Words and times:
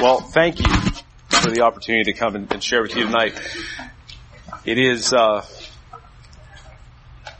Well, 0.00 0.20
thank 0.22 0.60
you 0.60 0.72
for 1.28 1.50
the 1.50 1.60
opportunity 1.60 2.10
to 2.10 2.18
come 2.18 2.34
and, 2.34 2.64
share 2.64 2.80
with 2.80 2.96
you 2.96 3.04
tonight. 3.04 3.38
It 4.64 4.78
is, 4.78 5.12
uh, 5.12 5.44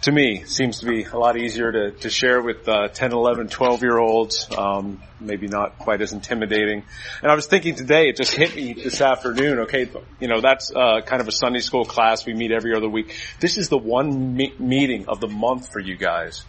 to 0.03 0.13
me, 0.13 0.45
seems 0.45 0.81
to 0.81 0.87
be 0.87 1.05
a 1.05 1.17
lot 1.17 1.39
easier 1.39 1.73
to, 1.73 1.93
to 1.93 2.11
share 2.11 2.43
with 2.43 2.69
uh, 2.69 2.89
10, 2.89 3.13
11, 3.13 3.49
12 3.49 3.83
year 3.83 3.97
olds. 3.97 4.47
Um, 4.55 5.01
maybe 5.19 5.49
not 5.49 5.79
quite 5.79 6.03
as 6.03 6.13
intimidating. 6.13 6.85
And 7.23 7.33
I 7.33 7.35
was 7.35 7.47
thinking 7.47 7.77
today, 7.77 8.11
it 8.11 8.17
just 8.17 8.35
hit 8.35 8.55
me 8.55 8.75
this 8.75 9.01
afternoon. 9.01 9.61
Okay, 9.61 9.89
you 10.21 10.29
know 10.29 10.43
that's 10.43 10.71
uh, 10.71 11.01
kind 11.01 11.23
of 11.23 11.29
a 11.29 11.33
Sunday 11.33 11.61
school 11.61 11.87
class 11.87 12.27
we 12.27 12.35
meet 12.35 12.53
every 12.53 12.75
other 12.77 12.91
week. 12.91 13.17
This 13.41 13.57
is 13.57 13.71
the 13.71 13.79
one 13.79 14.37
me- 14.37 14.55
meeting 14.59 15.09
of 15.09 15.19
the 15.21 15.29
month 15.29 15.73
for 15.73 15.81
you 15.81 15.97
guys. 15.97 16.45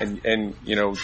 And, 0.00 0.24
and, 0.24 0.56
you 0.64 0.76
know, 0.76 0.96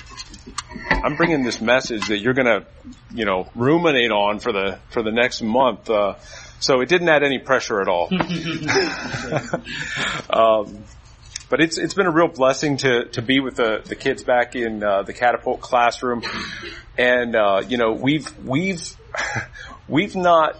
I'm 0.91 1.17
bringing 1.17 1.45
this 1.45 1.61
message 1.61 2.09
that 2.09 2.19
you're 2.19 2.35
gonna, 2.35 2.67
you 3.15 3.27
know, 3.27 3.49
ruminate 3.54 4.11
on 4.11 4.41
for 4.41 4.53
the, 4.53 4.79
for 4.91 5.03
the 5.03 5.13
next 5.13 5.43
month. 5.43 5.91
Uh, 5.91 6.14
so 6.59 6.81
it 6.81 6.89
didn't 6.89 7.09
add 7.09 7.23
any 7.23 7.39
pressure 7.39 7.81
at 7.81 7.87
all. 7.89 8.09
um, 10.31 10.85
but 11.49 11.61
it's 11.61 11.79
it's 11.79 11.95
been 11.95 12.07
a 12.07 12.11
real 12.11 12.27
blessing 12.29 12.77
to 12.79 13.04
to 13.11 13.23
be 13.23 13.39
with 13.40 13.57
the 13.57 13.82
the 13.85 13.95
kids 13.95 14.25
back 14.25 14.57
in 14.57 14.82
uh, 14.82 15.03
the 15.03 15.13
catapult 15.13 15.61
classroom, 15.61 16.23
and 16.99 17.37
uh, 17.37 17.63
you 17.67 17.79
know 17.79 17.93
we've 17.93 18.29
we've 18.45 18.96
we've 19.89 20.17
not. 20.17 20.57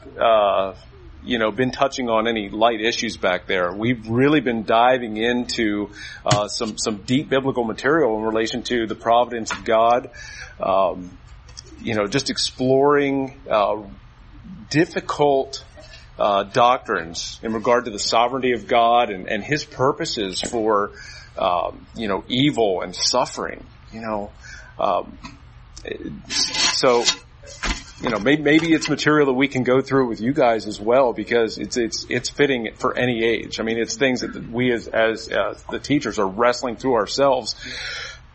You 1.27 1.39
know, 1.39 1.51
been 1.51 1.73
touching 1.73 2.09
on 2.09 2.29
any 2.29 2.49
light 2.49 2.81
issues 2.81 3.17
back 3.17 3.47
there. 3.47 3.73
We've 3.73 4.09
really 4.09 4.41
been 4.41 4.65
diving 4.65 5.17
into 5.17 5.91
uh, 6.25 6.47
some 6.47 6.79
some 6.79 6.99
deep 6.99 7.29
biblical 7.29 7.65
material 7.65 8.17
in 8.17 8.23
relation 8.23 8.63
to 8.65 8.87
the 8.87 8.95
providence 8.95 9.51
of 9.51 9.65
God. 9.65 10.11
Um, 10.61 11.19
you 11.81 11.95
know, 11.95 12.07
just 12.07 12.31
exploring 12.31 13.41
uh, 13.51 13.83
difficult 14.71 15.65
uh, 16.19 16.45
doctrines 16.45 17.41
in 17.43 17.53
regard 17.53 17.85
to 17.87 17.91
the 17.91 17.99
sovereignty 17.99 18.53
of 18.53 18.67
God 18.67 19.11
and, 19.11 19.29
and 19.29 19.43
His 19.43 19.65
purposes 19.65 20.41
for 20.41 20.93
um, 21.37 21.87
you 21.97 22.09
know 22.09 22.25
evil 22.29 22.83
and 22.83 22.95
suffering. 22.95 23.67
You 23.93 24.01
know, 24.01 24.31
um, 24.79 25.19
so 26.29 27.05
you 28.03 28.11
know 28.11 28.19
maybe, 28.19 28.43
maybe 28.43 28.73
it's 28.73 28.89
material 28.89 29.27
that 29.27 29.33
we 29.33 29.49
can 29.49 29.63
go 29.63 29.81
through 29.81 30.09
with 30.09 30.21
you 30.21 30.33
guys 30.33 30.67
as 30.67 30.81
well 30.81 31.13
because 31.13 31.59
it's 31.59 31.77
it's 31.77 32.07
it's 32.11 32.29
fitting 32.29 32.71
for 32.77 32.97
any 32.97 33.25
age. 33.25 33.59
I 33.59 33.63
mean, 33.63 33.79
it's 33.79 33.97
things 33.97 34.21
that 34.21 34.51
we 34.51 34.73
as 34.73 34.87
as 34.87 35.31
uh, 35.31 35.59
the 35.71 35.79
teachers 35.79 36.19
are 36.19 36.27
wrestling 36.27 36.77
through 36.77 36.95
ourselves, 36.95 37.55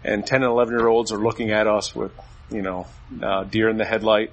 and 0.03 0.26
ten 0.26 0.44
and 0.44 0.52
eleven 0.52 0.78
year 0.78 0.88
olds 0.88 1.12
are 1.12 1.20
looking 1.20 1.52
at 1.52 1.68
us 1.68 1.95
with 1.95 2.12
you 2.50 2.62
know 2.62 2.88
uh, 3.22 3.44
deer 3.44 3.70
in 3.70 3.78
the 3.78 3.86
headlight 3.86 4.31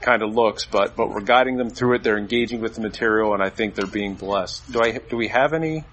kind 0.00 0.22
of 0.22 0.34
looks, 0.34 0.64
but 0.64 0.96
but 0.96 1.10
we're 1.10 1.20
guiding 1.20 1.56
them 1.56 1.70
through 1.70 1.96
it. 1.96 2.02
They're 2.02 2.18
engaging 2.18 2.60
with 2.60 2.74
the 2.74 2.80
material, 2.80 3.34
and 3.34 3.42
I 3.42 3.50
think 3.50 3.74
they're 3.74 3.86
being 3.86 4.14
blessed. 4.14 4.72
Do 4.72 4.80
I 4.80 4.92
do 4.92 5.16
we 5.16 5.28
have 5.28 5.52
any, 5.52 5.84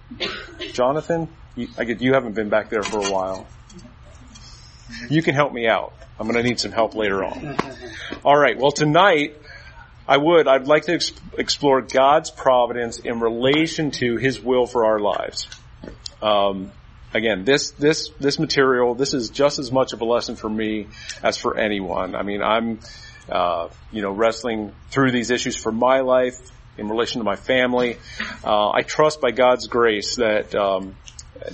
Jonathan? 0.71 1.27
You, 1.55 1.67
I 1.77 1.83
get 1.83 2.01
you 2.01 2.13
haven't 2.13 2.33
been 2.33 2.49
back 2.49 2.69
there 2.69 2.83
for 2.83 3.05
a 3.05 3.11
while. 3.11 3.47
You 5.09 5.21
can 5.21 5.35
help 5.35 5.51
me 5.51 5.67
out. 5.67 5.93
I'm 6.19 6.27
going 6.27 6.41
to 6.41 6.47
need 6.47 6.59
some 6.59 6.71
help 6.71 6.95
later 6.95 7.23
on. 7.23 7.57
All 8.23 8.37
right. 8.37 8.57
Well, 8.57 8.71
tonight 8.71 9.35
I 10.07 10.17
would 10.17 10.47
I'd 10.47 10.67
like 10.67 10.83
to 10.83 10.93
ex- 10.93 11.11
explore 11.37 11.81
God's 11.81 12.31
providence 12.31 12.99
in 12.99 13.19
relation 13.19 13.91
to 13.91 14.17
His 14.17 14.39
will 14.39 14.65
for 14.65 14.85
our 14.85 14.99
lives. 14.99 15.47
Um, 16.21 16.71
again, 17.13 17.43
this 17.43 17.71
this 17.71 18.09
this 18.19 18.39
material 18.39 18.95
this 18.95 19.13
is 19.13 19.29
just 19.29 19.59
as 19.59 19.71
much 19.71 19.93
of 19.93 20.01
a 20.01 20.05
lesson 20.05 20.35
for 20.35 20.49
me 20.49 20.87
as 21.21 21.37
for 21.37 21.57
anyone. 21.57 22.15
I 22.15 22.23
mean, 22.23 22.41
I'm 22.41 22.79
uh, 23.29 23.69
you 23.91 24.01
know, 24.01 24.11
wrestling 24.11 24.73
through 24.89 25.11
these 25.11 25.31
issues 25.31 25.55
for 25.55 25.71
my 25.71 25.99
life 25.99 26.39
in 26.77 26.87
relation 26.87 27.19
to 27.19 27.25
my 27.25 27.35
family. 27.35 27.97
Uh, 28.43 28.69
I 28.69 28.83
trust 28.83 29.19
by 29.19 29.31
God's 29.31 29.67
grace 29.67 30.15
that 30.15 30.55
um, 30.55 30.95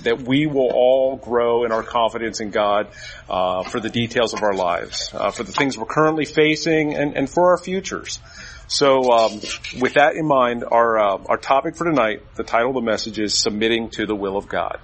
that 0.02 0.22
we 0.22 0.46
will 0.46 0.70
all 0.72 1.16
grow 1.16 1.64
in 1.64 1.72
our 1.72 1.82
confidence 1.82 2.40
in 2.40 2.50
God 2.50 2.88
uh, 3.28 3.62
for 3.62 3.80
the 3.80 3.90
details 3.90 4.34
of 4.34 4.42
our 4.42 4.54
lives, 4.54 5.10
uh, 5.14 5.30
for 5.30 5.42
the 5.42 5.52
things 5.52 5.78
we're 5.78 5.84
currently 5.84 6.24
facing, 6.24 6.94
and, 6.94 7.16
and 7.16 7.30
for 7.30 7.50
our 7.50 7.58
futures. 7.58 8.18
So, 8.66 9.12
um, 9.12 9.32
with 9.78 9.94
that 9.94 10.14
in 10.16 10.26
mind, 10.26 10.64
our 10.64 10.98
uh, 10.98 11.18
our 11.26 11.36
topic 11.36 11.76
for 11.76 11.84
tonight, 11.84 12.22
the 12.34 12.44
title 12.44 12.70
of 12.70 12.74
the 12.74 12.80
message 12.80 13.18
is 13.18 13.34
"Submitting 13.34 13.90
to 13.90 14.06
the 14.06 14.14
Will 14.14 14.36
of 14.36 14.48
God." 14.48 14.80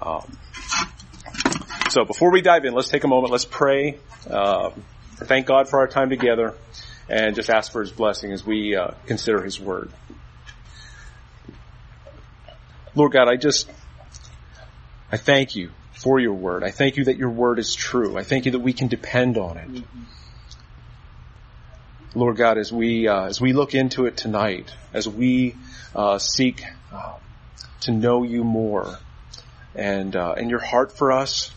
Um, 0.00 0.38
so, 1.88 2.04
before 2.04 2.30
we 2.30 2.42
dive 2.42 2.64
in, 2.66 2.74
let's 2.74 2.90
take 2.90 3.04
a 3.04 3.08
moment. 3.08 3.32
Let's 3.32 3.46
pray. 3.46 3.98
Uh, 4.28 4.70
thank 5.16 5.46
God 5.46 5.68
for 5.68 5.78
our 5.78 5.88
time 5.88 6.10
together 6.10 6.54
and 7.08 7.34
just 7.34 7.50
ask 7.50 7.72
for 7.72 7.80
His 7.80 7.90
blessing 7.90 8.32
as 8.32 8.46
we 8.46 8.76
uh, 8.76 8.92
consider 9.06 9.42
His 9.42 9.58
Word. 9.58 9.90
Lord 12.94 13.12
God, 13.12 13.28
I 13.28 13.36
just, 13.36 13.70
I 15.12 15.16
thank 15.16 15.56
you 15.56 15.70
for 15.92 16.20
your 16.20 16.34
Word. 16.34 16.62
I 16.62 16.70
thank 16.70 16.96
you 16.96 17.04
that 17.04 17.16
your 17.16 17.30
Word 17.30 17.58
is 17.58 17.74
true. 17.74 18.16
I 18.16 18.22
thank 18.22 18.46
you 18.46 18.52
that 18.52 18.60
we 18.60 18.72
can 18.72 18.88
depend 18.88 19.36
on 19.38 19.56
it. 19.56 19.84
Lord 22.14 22.36
God, 22.36 22.58
as 22.58 22.72
we, 22.72 23.06
uh, 23.06 23.24
as 23.24 23.40
we 23.40 23.52
look 23.52 23.74
into 23.74 24.06
it 24.06 24.16
tonight, 24.16 24.74
as 24.92 25.08
we 25.08 25.54
uh, 25.94 26.18
seek 26.18 26.62
uh, 26.92 27.14
to 27.82 27.92
know 27.92 28.22
you 28.22 28.42
more 28.44 28.98
and, 29.74 30.14
uh, 30.16 30.34
and 30.36 30.50
your 30.50 30.58
heart 30.60 30.96
for 30.96 31.12
us, 31.12 31.52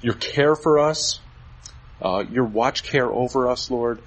your 0.00 0.14
care 0.14 0.54
for 0.54 0.78
us, 0.78 1.20
uh, 2.00 2.24
your 2.30 2.44
watch 2.44 2.84
care 2.84 3.10
over 3.10 3.48
us, 3.50 3.70
Lord. 3.70 4.00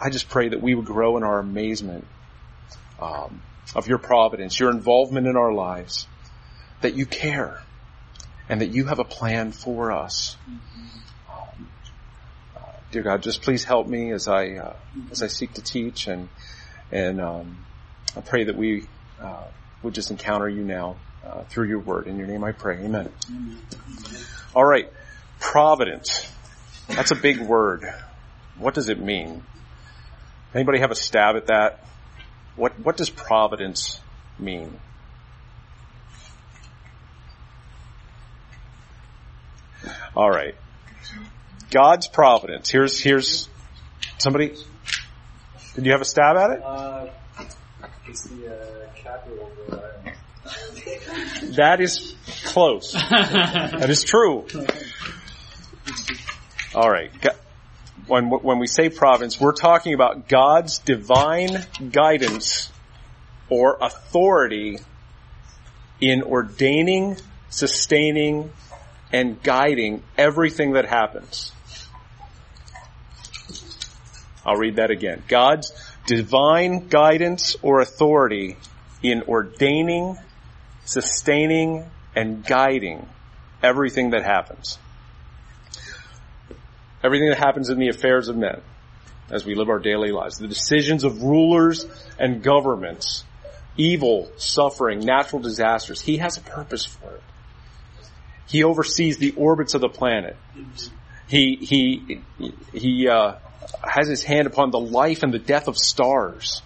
I 0.00 0.10
just 0.10 0.28
pray 0.28 0.48
that 0.48 0.60
we 0.60 0.74
would 0.74 0.84
grow 0.84 1.16
in 1.16 1.22
our 1.22 1.38
amazement 1.38 2.06
um, 3.00 3.40
of 3.74 3.88
your 3.88 3.98
providence, 3.98 4.58
your 4.58 4.70
involvement 4.70 5.26
in 5.26 5.36
our 5.36 5.52
lives, 5.52 6.06
that 6.80 6.94
you 6.94 7.06
care, 7.06 7.62
and 8.48 8.60
that 8.60 8.68
you 8.68 8.86
have 8.86 8.98
a 8.98 9.04
plan 9.04 9.52
for 9.52 9.92
us. 9.92 10.36
Uh, 12.56 12.60
dear 12.90 13.02
God, 13.02 13.22
just 13.22 13.42
please 13.42 13.64
help 13.64 13.86
me 13.86 14.12
as 14.12 14.28
I 14.28 14.52
uh, 14.54 14.76
as 15.10 15.22
I 15.22 15.26
seek 15.28 15.54
to 15.54 15.62
teach, 15.62 16.06
and 16.06 16.28
and 16.92 17.20
um, 17.20 17.58
I 18.16 18.20
pray 18.20 18.44
that 18.44 18.56
we 18.56 18.86
uh, 19.20 19.44
would 19.82 19.94
just 19.94 20.10
encounter 20.10 20.48
you 20.48 20.62
now 20.62 20.96
uh, 21.24 21.42
through 21.44 21.68
your 21.68 21.80
word. 21.80 22.06
In 22.06 22.18
your 22.18 22.26
name, 22.26 22.44
I 22.44 22.52
pray. 22.52 22.76
Amen. 22.78 23.10
Amen. 23.30 23.58
All 24.54 24.64
right, 24.64 24.90
providence. 25.40 26.32
That's 26.88 27.10
a 27.10 27.16
big 27.16 27.40
word. 27.40 27.92
What 28.58 28.74
does 28.74 28.88
it 28.88 29.00
mean? 29.00 29.42
Anybody 30.54 30.78
have 30.78 30.90
a 30.90 30.96
stab 30.96 31.36
at 31.36 31.48
that? 31.48 31.84
What 32.54 32.78
what 32.80 32.96
does 32.96 33.10
providence 33.10 34.00
mean? 34.38 34.78
All 40.16 40.30
right. 40.30 40.54
God's 41.70 42.08
providence. 42.08 42.70
Here's 42.70 42.98
here's 42.98 43.50
somebody. 44.16 44.54
Did 45.74 45.84
you 45.84 45.92
have 45.92 46.00
a 46.00 46.06
stab 46.06 46.36
at 46.36 46.50
it? 46.52 46.62
Uh, 46.62 47.06
it's 48.08 48.22
the 48.24 48.46
uh, 48.46 48.76
That 51.56 51.80
is 51.80 52.14
close. 52.46 52.92
that 53.10 53.90
is 53.90 54.04
true. 54.04 54.46
All 56.74 56.90
right. 56.90 57.10
When, 58.06 58.30
when 58.30 58.58
we 58.58 58.68
say 58.68 58.88
providence, 58.88 59.40
we're 59.40 59.52
talking 59.52 59.92
about 59.92 60.28
God's 60.28 60.78
divine 60.78 61.66
guidance 61.90 62.70
or 63.48 63.76
authority 63.80 64.78
in 66.00 66.22
ordaining, 66.22 67.16
sustaining, 67.50 68.50
and 69.12 69.42
guiding 69.42 70.02
everything 70.18 70.72
that 70.72 70.86
happens. 70.86 71.52
I'll 74.44 74.56
read 74.56 74.76
that 74.76 74.90
again. 74.90 75.22
God's 75.26 75.72
divine 76.06 76.88
guidance 76.88 77.56
or 77.62 77.80
authority 77.80 78.56
in 79.02 79.22
ordaining, 79.22 80.16
sustaining, 80.84 81.84
and 82.14 82.44
guiding 82.44 83.08
everything 83.62 84.10
that 84.10 84.22
happens 84.22 84.78
everything 87.06 87.28
that 87.28 87.38
happens 87.38 87.70
in 87.70 87.78
the 87.78 87.88
affairs 87.88 88.28
of 88.28 88.36
men 88.36 88.60
as 89.30 89.46
we 89.46 89.54
live 89.54 89.68
our 89.68 89.78
daily 89.78 90.10
lives, 90.10 90.38
the 90.38 90.48
decisions 90.48 91.04
of 91.04 91.22
rulers 91.22 91.86
and 92.18 92.42
governments, 92.42 93.24
evil, 93.76 94.30
suffering, 94.36 95.00
natural 95.00 95.40
disasters. 95.40 96.00
He 96.00 96.18
has 96.18 96.36
a 96.36 96.40
purpose 96.40 96.84
for 96.84 97.12
it. 97.12 97.22
He 98.46 98.64
oversees 98.64 99.18
the 99.18 99.32
orbits 99.32 99.74
of 99.74 99.80
the 99.80 99.88
planet. 99.88 100.36
He 101.28 101.56
he 101.56 102.20
he 102.72 103.08
uh, 103.08 103.34
has 103.82 104.08
his 104.08 104.22
hand 104.22 104.46
upon 104.46 104.70
the 104.70 104.78
life 104.78 105.22
and 105.22 105.32
the 105.32 105.38
death 105.38 105.68
of 105.68 105.76
stars. 105.76 106.62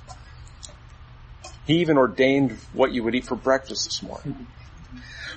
He 1.67 1.81
even 1.81 1.99
ordained 1.99 2.53
what 2.73 2.93
you 2.93 3.05
would 3.05 3.15
eat 3.15 3.25
for 3.25 3.37
breakfast 3.37 3.85
this 3.85 4.03
morning. 4.03 4.47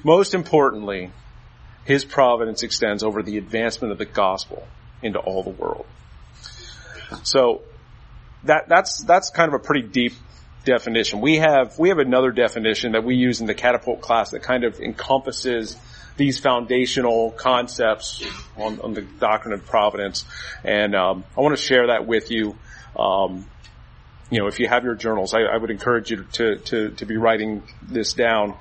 Most 0.04 0.34
importantly, 0.34 1.12
his 1.86 2.06
providence 2.06 2.64
extends 2.64 3.04
over 3.04 3.24
the 3.24 3.38
advancement 3.38 3.92
of 3.92 3.98
the 3.98 4.06
gospel 4.06 4.66
into 5.02 5.20
all 5.20 5.44
the 5.44 5.50
world. 5.50 5.86
So 7.24 7.62
that, 8.46 8.68
that's, 8.68 9.04
that's 9.04 9.30
kind 9.30 9.54
of 9.54 9.60
a 9.60 9.64
pretty 9.64 9.88
deep 9.88 10.14
definition. 10.66 11.22
We 11.22 11.38
have, 11.38 11.78
we 11.78 11.90
have 11.90 12.00
another 12.00 12.32
definition 12.32 12.94
that 12.94 13.04
we 13.04 13.16
use 13.16 13.42
in 13.42 13.48
the 13.48 13.54
catapult 13.54 14.02
class 14.02 14.32
that 14.32 14.44
kind 14.44 14.64
of 14.64 14.80
encompasses 14.80 15.78
these 16.18 16.40
foundational 16.40 17.32
concepts 17.32 18.24
on, 18.58 18.80
on 18.82 18.94
the 18.94 19.02
doctrine 19.02 19.54
of 19.54 19.66
providence. 19.66 20.26
And, 20.64 20.96
um, 20.96 21.24
I 21.38 21.42
want 21.42 21.58
to 21.58 21.62
share 21.62 21.88
that 21.88 22.06
with 22.06 22.32
you. 22.32 22.58
Um, 22.98 23.46
you 24.30 24.40
know, 24.40 24.48
if 24.48 24.60
you 24.60 24.68
have 24.68 24.84
your 24.84 24.96
journals, 24.96 25.34
I, 25.34 25.42
I 25.42 25.58
would 25.58 25.72
encourage 25.72 26.12
you 26.12 26.26
to, 26.34 26.58
to, 26.58 26.90
to 26.92 27.06
be 27.06 27.18
writing 27.18 27.64
this 27.82 28.14
down. 28.14 28.56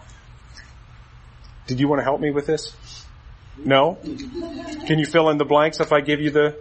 Did 1.66 1.81
you 1.81 1.88
want 1.88 2.00
to 2.00 2.04
help 2.04 2.20
me 2.20 2.31
with 2.31 2.46
this? 2.46 2.75
No? 3.56 3.99
Can 4.87 4.99
you 4.99 5.06
fill 5.06 5.31
in 5.31 5.38
the 5.38 5.44
blanks 5.44 5.81
if 5.81 5.93
I 5.93 6.00
give 6.00 6.20
you 6.20 6.31
the 6.31 6.58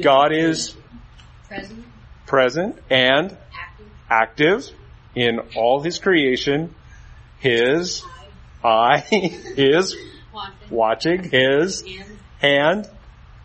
God 0.00 0.32
is 0.32 0.74
Present, 1.48 1.84
present 2.26 2.78
and 2.90 3.36
active, 3.54 3.86
active 4.10 4.70
in 5.14 5.40
all 5.56 5.80
his 5.80 5.98
creation. 5.98 6.74
His 7.38 8.02
eye 8.64 9.04
is 9.12 9.96
watching. 10.70 11.22
His 11.24 11.84
hand 12.38 12.88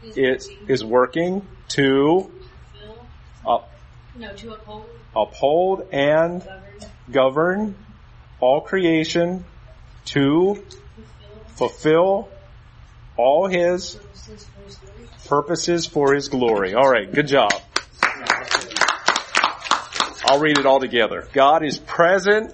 is 0.04 0.50
is, 0.68 0.84
working, 0.84 1.48
to 1.70 2.32
up, 3.46 3.72
uphold, 4.18 4.90
uphold 5.16 5.88
and 5.92 6.48
govern, 7.12 7.76
all 8.40 8.62
creation 8.62 9.46
to 10.06 10.64
fulfill, 11.48 12.30
all 13.18 13.48
his 13.48 14.00
purposes 15.28 15.86
for 15.86 16.14
his 16.14 16.30
glory. 16.30 16.74
All 16.74 16.90
right, 16.90 17.12
good 17.12 17.28
job. 17.28 17.52
I'll 20.24 20.40
read 20.40 20.58
it 20.58 20.66
all 20.66 20.80
together. 20.80 21.28
God 21.34 21.64
is 21.64 21.78
present 21.78 22.54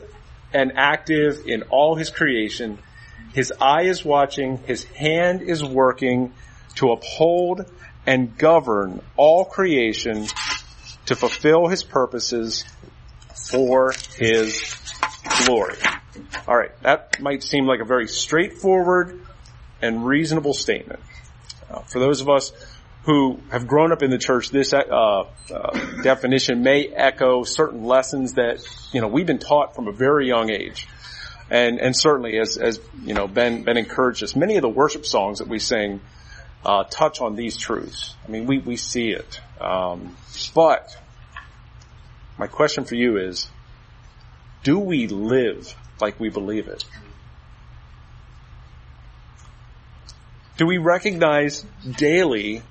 and 0.54 0.74
active 0.76 1.46
in 1.46 1.64
all 1.64 1.96
his 1.96 2.10
creation. 2.10 2.78
His 3.36 3.52
eye 3.60 3.82
is 3.82 4.06
watching, 4.06 4.60
his 4.60 4.86
hand 4.86 5.42
is 5.42 5.62
working 5.62 6.32
to 6.76 6.94
uphold 6.94 7.70
and 8.06 8.38
govern 8.38 9.02
all 9.18 9.44
creation 9.44 10.26
to 11.08 11.18
fulfill 11.18 11.68
his 11.68 11.84
purposes 11.84 12.64
for 13.52 13.94
his 14.18 14.74
glory. 15.44 15.76
All 16.48 16.56
right, 16.56 16.72
that 16.82 17.20
might 17.20 17.44
seem 17.44 17.66
like 17.66 17.82
a 17.82 17.86
very 17.86 18.08
straightforward 18.08 19.20
and 19.82 20.08
reasonable 20.08 20.54
statement. 20.54 21.02
Uh, 21.70 21.82
for 21.82 22.00
those 22.00 22.22
of 22.22 22.30
us 22.30 22.54
who 23.04 23.42
have 23.52 23.68
grown 23.68 23.92
up 23.92 24.02
in 24.02 24.12
the 24.12 24.18
church, 24.18 24.50
this 24.50 24.72
uh, 24.74 24.78
uh, 24.80 25.24
definition 26.04 26.64
may 26.64 26.88
echo 26.88 27.44
certain 27.44 27.84
lessons 27.84 28.36
that 28.36 28.66
you 28.94 29.02
know 29.02 29.10
we've 29.10 29.28
been 29.28 29.40
taught 29.40 29.76
from 29.76 29.90
a 29.90 29.92
very 29.92 30.26
young 30.26 30.50
age, 30.50 30.88
and 31.50 31.80
and 31.80 31.96
certainly 31.96 32.40
as 32.40 32.58
as 32.58 32.80
you 33.04 33.14
know 33.14 33.28
Ben 33.28 33.64
Ben 33.64 33.78
encouraged 33.78 34.24
us, 34.24 34.36
many 34.36 34.56
of 34.56 34.62
the 34.62 34.70
worship 34.70 35.06
songs 35.06 35.40
that 35.40 35.48
we 35.48 35.60
sing 35.60 36.02
uh, 36.66 36.84
touch 36.86 37.22
on 37.22 37.36
these 37.36 37.58
truths. 37.58 38.16
I 38.28 38.32
mean, 38.32 38.48
we 38.48 38.60
we 38.60 38.76
see 38.76 39.10
it, 39.10 39.40
um, 39.62 40.16
but 40.54 40.98
my 42.38 42.48
question 42.48 42.86
for 42.86 42.96
you 42.96 43.18
is, 43.18 43.48
do 44.64 44.80
we 44.80 45.08
live 45.08 45.76
like 46.02 46.20
we 46.20 46.30
believe 46.30 46.68
it? 46.68 46.84
Do 50.58 50.66
we 50.66 50.78
recognize 50.78 51.66
daily 51.98 52.64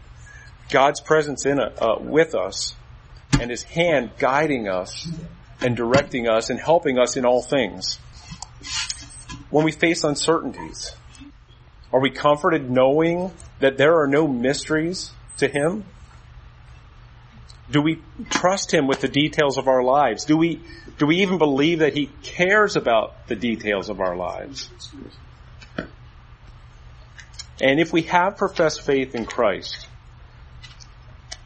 God's 0.70 1.00
presence 1.00 1.47
in 1.47 1.61
uh, 1.61 1.97
with 2.00 2.35
us 2.35 2.75
and 3.38 3.50
His 3.50 3.62
hand 3.62 4.11
guiding 4.19 4.69
us 4.69 5.06
and 5.61 5.77
directing 5.77 6.29
us 6.29 6.50
and 6.50 6.59
helping 6.59 6.99
us 6.99 7.17
in 7.17 7.25
all 7.25 7.43
things? 7.43 7.99
When 9.55 9.65
we 9.65 9.71
face 9.71 10.03
uncertainties, 10.03 10.97
are 11.93 12.01
we 12.01 12.11
comforted 12.11 12.69
knowing 12.69 13.31
that 13.61 13.79
there 13.79 14.01
are 14.01 14.09
no 14.09 14.27
mysteries 14.27 15.12
to 15.37 15.47
Him? 15.47 15.85
Do 17.71 17.81
we 17.81 18.03
trust 18.31 18.75
Him 18.75 18.89
with 18.89 19.01
the 19.01 19.06
details 19.06 19.56
of 19.56 19.69
our 19.69 19.85
lives? 19.85 20.25
Do 20.25 20.37
we, 20.37 20.61
do 20.99 21.06
we 21.06 21.23
even 21.23 21.39
believe 21.39 21.79
that 21.79 21.95
He 21.95 22.11
cares 22.25 22.75
about 22.75 23.29
the 23.29 23.37
details 23.37 23.91
of 23.91 24.01
our 24.01 24.17
lives? 24.17 24.69
And 27.61 27.79
if 27.79 27.93
we 27.93 28.03
have 28.03 28.37
professed 28.37 28.83
faith 28.83 29.15
in 29.15 29.25
Christ, 29.25 29.87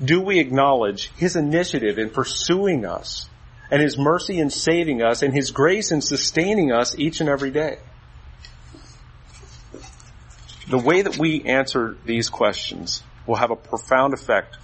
do 0.02 0.22
we 0.22 0.38
acknowledge 0.38 1.12
His 1.16 1.36
initiative 1.36 1.98
in 1.98 2.08
pursuing 2.08 2.86
us 2.86 3.28
and 3.70 3.82
His 3.82 3.98
mercy 3.98 4.38
in 4.38 4.48
saving 4.48 5.02
us 5.02 5.20
and 5.20 5.34
His 5.34 5.50
grace 5.50 5.92
in 5.92 6.00
sustaining 6.00 6.72
us 6.72 6.98
each 6.98 7.20
and 7.20 7.28
every 7.28 7.50
day? 7.50 7.76
The 10.68 10.78
way 10.78 11.00
that 11.00 11.16
we 11.16 11.44
answer 11.44 11.96
these 12.04 12.28
questions 12.28 13.02
will 13.26 13.36
have 13.36 13.50
a 13.50 13.56
profound 13.56 14.12
effect 14.12 14.58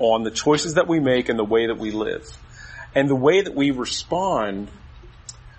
on 0.00 0.24
the 0.24 0.30
choices 0.32 0.74
that 0.74 0.88
we 0.88 0.98
make 0.98 1.28
and 1.28 1.38
the 1.38 1.44
way 1.44 1.66
that 1.68 1.78
we 1.78 1.92
live. 1.92 2.26
And 2.96 3.08
the 3.08 3.16
way 3.16 3.42
that 3.42 3.54
we 3.54 3.70
respond 3.70 4.68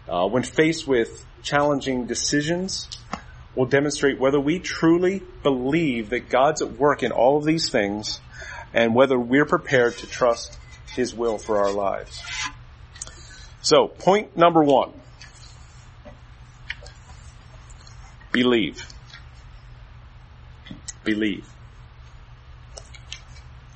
uh, 0.10 0.28
when 0.28 0.44
faced 0.44 0.88
with 0.88 1.25
challenging 1.42 2.06
decisions 2.06 2.89
will 3.56 3.66
demonstrate 3.66 4.19
whether 4.19 4.39
we 4.39 4.60
truly 4.60 5.24
believe 5.42 6.10
that 6.10 6.30
God's 6.30 6.62
at 6.62 6.74
work 6.74 7.01
in 7.01 7.13
all 7.13 7.38
of 7.38 7.45
these 7.45 7.69
things 7.69 8.19
and 8.74 8.94
whether 8.94 9.18
we're 9.18 9.45
prepared 9.45 9.98
to 10.00 10.07
trust 10.07 10.57
His 10.94 11.16
will 11.16 11.38
for 11.38 11.60
our 11.60 11.72
lives. 11.72 12.22
So, 13.62 13.88
point 13.88 14.36
number 14.36 14.63
one. 14.63 14.92
Believe. 18.34 18.86
Believe. 21.07 21.48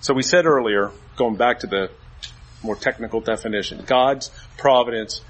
So 0.01 0.13
we 0.13 0.21
said 0.21 0.45
earlier, 0.45 0.91
going 1.15 1.37
back 1.37 1.59
to 1.59 1.67
the 1.67 1.89
more 2.61 2.75
technical 2.75 3.21
definition, 3.21 3.85
God's 3.87 4.29
providence, 4.57 5.21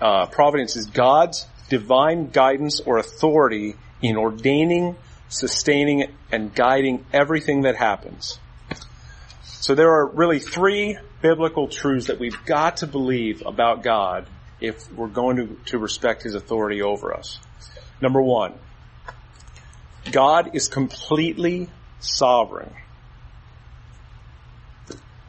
uh, 0.00 0.26
providence 0.26 0.76
is 0.76 0.86
God's 0.86 1.46
divine 1.68 2.30
guidance 2.30 2.78
or 2.78 2.98
authority 2.98 3.74
in 4.00 4.16
ordaining, 4.16 4.94
sustaining, 5.28 6.12
and 6.30 6.54
guiding 6.54 7.04
everything 7.12 7.62
that 7.62 7.74
happens. 7.74 8.38
So 9.42 9.74
there 9.74 9.90
are 9.90 10.06
really 10.06 10.38
three 10.38 10.96
biblical 11.20 11.66
truths 11.66 12.06
that 12.06 12.20
we've 12.20 12.44
got 12.44 12.78
to 12.78 12.86
believe 12.86 13.42
about 13.44 13.82
God 13.82 14.28
if 14.60 14.90
we're 14.92 15.08
going 15.08 15.36
to, 15.36 15.56
to 15.72 15.78
respect 15.78 16.22
His 16.22 16.36
authority 16.36 16.82
over 16.82 17.12
us. 17.12 17.40
Number 18.00 18.22
one, 18.22 18.54
God 20.12 20.54
is 20.54 20.68
completely 20.68 21.68
sovereign. 22.00 22.72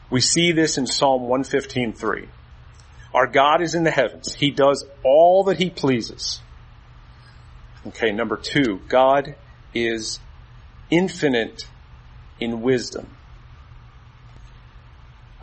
We 0.10 0.22
see 0.22 0.52
this 0.52 0.78
in 0.78 0.88
Psalm 0.88 1.24
115.3. 1.24 2.28
Our 3.14 3.28
God 3.28 3.62
is 3.62 3.76
in 3.76 3.84
the 3.84 3.92
heavens. 3.92 4.34
He 4.34 4.52
does 4.52 4.86
all 5.04 5.44
that 5.46 5.58
He 5.58 5.70
pleases. 5.70 6.42
Okay, 7.88 8.12
number 8.12 8.38
two, 8.38 8.82
God 8.88 9.36
is 9.74 10.20
infinite 10.90 11.68
in 12.40 12.62
wisdom. 12.62 13.08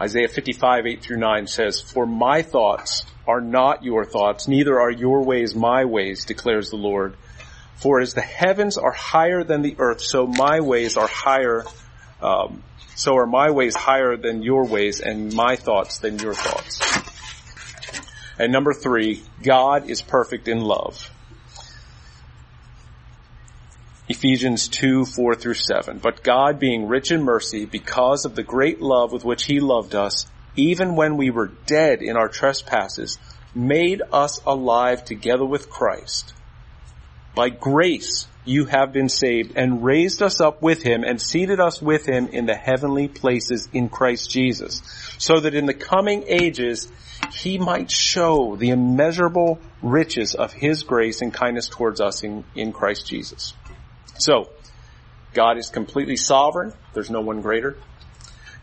Isaiah 0.00 0.28
55, 0.28 0.86
8 0.86 1.02
through 1.02 1.16
9 1.16 1.46
says, 1.46 1.80
For 1.80 2.06
my 2.06 2.42
thoughts 2.42 3.04
are 3.26 3.40
not 3.40 3.82
your 3.82 4.04
thoughts, 4.04 4.46
neither 4.46 4.78
are 4.78 4.90
your 4.90 5.24
ways 5.24 5.54
my 5.54 5.84
ways, 5.84 6.24
declares 6.24 6.70
the 6.70 6.76
Lord. 6.76 7.16
For 7.76 8.00
as 8.00 8.14
the 8.14 8.22
heavens 8.22 8.78
are 8.78 8.92
higher 8.92 9.44
than 9.44 9.62
the 9.62 9.76
earth, 9.78 10.00
so 10.00 10.26
my 10.26 10.60
ways 10.60 10.96
are 10.96 11.08
higher, 11.08 11.64
um, 12.20 12.62
so 12.94 13.16
are 13.16 13.26
my 13.26 13.50
ways 13.50 13.76
higher 13.76 14.16
than 14.16 14.42
your 14.42 14.66
ways, 14.66 15.00
and 15.00 15.34
my 15.34 15.56
thoughts 15.56 15.98
than 15.98 16.18
your 16.18 16.34
thoughts. 16.34 16.80
And 18.38 18.52
number 18.52 18.72
three, 18.72 19.22
God 19.42 19.90
is 19.90 20.02
perfect 20.02 20.48
in 20.48 20.60
love. 20.60 21.10
Ephesians 24.08 24.68
2, 24.68 25.04
4 25.04 25.34
through 25.34 25.54
7. 25.54 25.98
But 25.98 26.22
God 26.22 26.60
being 26.60 26.86
rich 26.86 27.10
in 27.10 27.22
mercy, 27.22 27.66
because 27.66 28.24
of 28.24 28.36
the 28.36 28.42
great 28.42 28.80
love 28.80 29.12
with 29.12 29.24
which 29.24 29.44
He 29.44 29.58
loved 29.58 29.94
us, 29.94 30.26
even 30.54 30.94
when 30.94 31.16
we 31.16 31.30
were 31.30 31.52
dead 31.66 32.02
in 32.02 32.16
our 32.16 32.28
trespasses, 32.28 33.18
made 33.54 34.02
us 34.12 34.40
alive 34.46 35.04
together 35.04 35.44
with 35.44 35.68
Christ. 35.68 36.34
By 37.36 37.50
grace 37.50 38.26
you 38.46 38.64
have 38.64 38.94
been 38.94 39.10
saved 39.10 39.52
and 39.56 39.84
raised 39.84 40.22
us 40.22 40.40
up 40.40 40.62
with 40.62 40.82
Him 40.82 41.04
and 41.04 41.20
seated 41.20 41.60
us 41.60 41.82
with 41.82 42.06
Him 42.06 42.28
in 42.28 42.46
the 42.46 42.54
heavenly 42.54 43.08
places 43.08 43.68
in 43.74 43.90
Christ 43.90 44.30
Jesus, 44.30 44.80
so 45.18 45.40
that 45.40 45.54
in 45.54 45.66
the 45.66 45.74
coming 45.74 46.24
ages 46.26 46.90
He 47.32 47.58
might 47.58 47.90
show 47.90 48.56
the 48.56 48.70
immeasurable 48.70 49.60
riches 49.82 50.34
of 50.34 50.54
His 50.54 50.82
grace 50.82 51.20
and 51.20 51.30
kindness 51.30 51.68
towards 51.68 52.00
us 52.00 52.24
in, 52.24 52.44
in 52.54 52.72
Christ 52.72 53.06
Jesus. 53.06 53.52
So, 54.18 54.48
God 55.34 55.58
is 55.58 55.68
completely 55.68 56.16
sovereign. 56.16 56.72
There's 56.94 57.10
no 57.10 57.20
one 57.20 57.42
greater. 57.42 57.76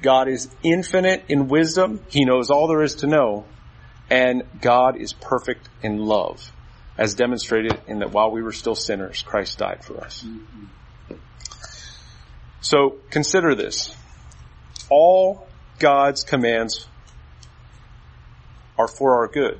God 0.01 0.27
is 0.27 0.49
infinite 0.63 1.25
in 1.27 1.47
wisdom. 1.47 2.01
He 2.09 2.25
knows 2.25 2.49
all 2.49 2.67
there 2.67 2.81
is 2.81 2.95
to 2.95 3.07
know. 3.07 3.45
And 4.09 4.43
God 4.61 4.97
is 4.97 5.13
perfect 5.13 5.69
in 5.83 5.99
love, 5.99 6.51
as 6.97 7.15
demonstrated 7.15 7.79
in 7.87 7.99
that 7.99 8.11
while 8.11 8.31
we 8.31 8.41
were 8.41 8.51
still 8.51 8.75
sinners, 8.75 9.23
Christ 9.23 9.57
died 9.57 9.83
for 9.83 9.99
us. 10.03 10.25
So 12.61 12.97
consider 13.09 13.55
this. 13.55 13.95
All 14.89 15.47
God's 15.79 16.23
commands 16.23 16.87
are 18.77 18.87
for 18.87 19.17
our 19.17 19.27
good. 19.27 19.59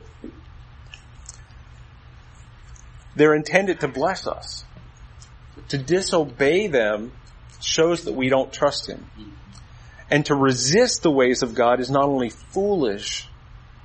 They're 3.16 3.36
intended 3.36 3.82
to 3.82 3.88
bless 3.88 4.28
us. 4.28 4.63
To 5.70 5.78
disobey 5.78 6.68
them 6.68 7.12
shows 7.62 8.06
that 8.06 8.13
we 8.13 8.30
don't 8.30 8.52
trust 8.52 8.88
Him. 8.88 9.06
And 10.10 10.25
to 10.28 10.36
resist 10.36 11.04
the 11.04 11.12
ways 11.12 11.44
of 11.44 11.56
God 11.56 11.80
is 11.80 11.90
not 11.90 12.06
only 12.06 12.30
foolish, 12.30 13.28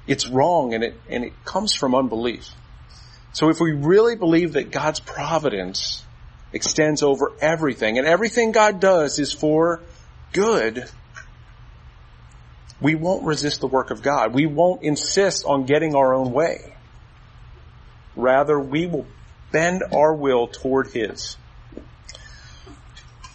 it's 0.06 0.28
wrong 0.28 0.74
and 0.74 0.82
it, 0.82 1.00
and 1.08 1.24
it 1.24 1.32
comes 1.44 1.74
from 1.74 1.94
unbelief. 1.94 2.48
So 3.38 3.50
if 3.50 3.60
we 3.60 3.70
really 3.70 4.16
believe 4.16 4.54
that 4.54 4.72
God's 4.72 4.98
providence 4.98 6.02
extends 6.52 7.04
over 7.04 7.30
everything 7.40 7.96
and 7.96 8.04
everything 8.04 8.50
God 8.50 8.80
does 8.80 9.20
is 9.20 9.32
for 9.32 9.80
good, 10.32 10.90
we 12.80 12.96
won't 12.96 13.24
resist 13.24 13.60
the 13.60 13.68
work 13.68 13.92
of 13.92 14.02
God. 14.02 14.34
We 14.34 14.46
won't 14.46 14.82
insist 14.82 15.44
on 15.44 15.66
getting 15.66 15.94
our 15.94 16.14
own 16.14 16.32
way. 16.32 16.74
Rather, 18.16 18.58
we 18.58 18.88
will 18.88 19.06
bend 19.52 19.84
our 19.92 20.12
will 20.12 20.48
toward 20.48 20.88
His. 20.88 21.36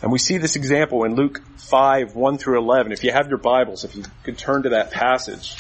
And 0.02 0.12
we 0.12 0.20
see 0.20 0.38
this 0.38 0.58
example 0.58 1.06
in 1.06 1.16
Luke 1.16 1.42
5, 1.56 2.14
1 2.14 2.38
through 2.40 2.60
11. 2.60 2.92
If 2.92 3.06
you 3.06 3.14
have 3.14 3.30
your 3.30 3.38
Bibles, 3.38 3.86
if 3.86 3.96
you 3.96 4.04
could 4.26 4.38
turn 4.38 4.64
to 4.64 4.70
that 4.72 4.92
passage. 4.92 5.56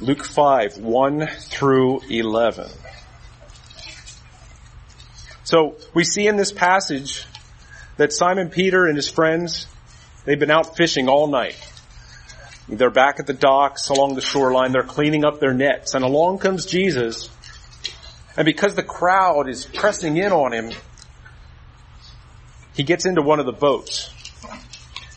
Luke 0.00 0.24
5, 0.24 0.78
1 0.78 1.26
through 1.26 2.00
11. 2.08 2.70
So 5.44 5.76
we 5.92 6.04
see 6.04 6.26
in 6.26 6.36
this 6.36 6.52
passage 6.52 7.26
that 7.98 8.10
Simon 8.10 8.48
Peter 8.48 8.86
and 8.86 8.96
his 8.96 9.10
friends, 9.10 9.66
they've 10.24 10.38
been 10.38 10.50
out 10.50 10.74
fishing 10.74 11.10
all 11.10 11.26
night. 11.26 11.54
They're 12.66 12.88
back 12.88 13.20
at 13.20 13.26
the 13.26 13.34
docks 13.34 13.90
along 13.90 14.14
the 14.14 14.22
shoreline. 14.22 14.72
They're 14.72 14.84
cleaning 14.84 15.26
up 15.26 15.38
their 15.38 15.52
nets 15.52 15.92
and 15.92 16.02
along 16.02 16.38
comes 16.38 16.64
Jesus. 16.64 17.28
And 18.38 18.46
because 18.46 18.74
the 18.74 18.82
crowd 18.82 19.50
is 19.50 19.66
pressing 19.66 20.16
in 20.16 20.32
on 20.32 20.54
him, 20.54 20.70
he 22.72 22.84
gets 22.84 23.04
into 23.04 23.20
one 23.20 23.38
of 23.38 23.44
the 23.44 23.52
boats. 23.52 24.14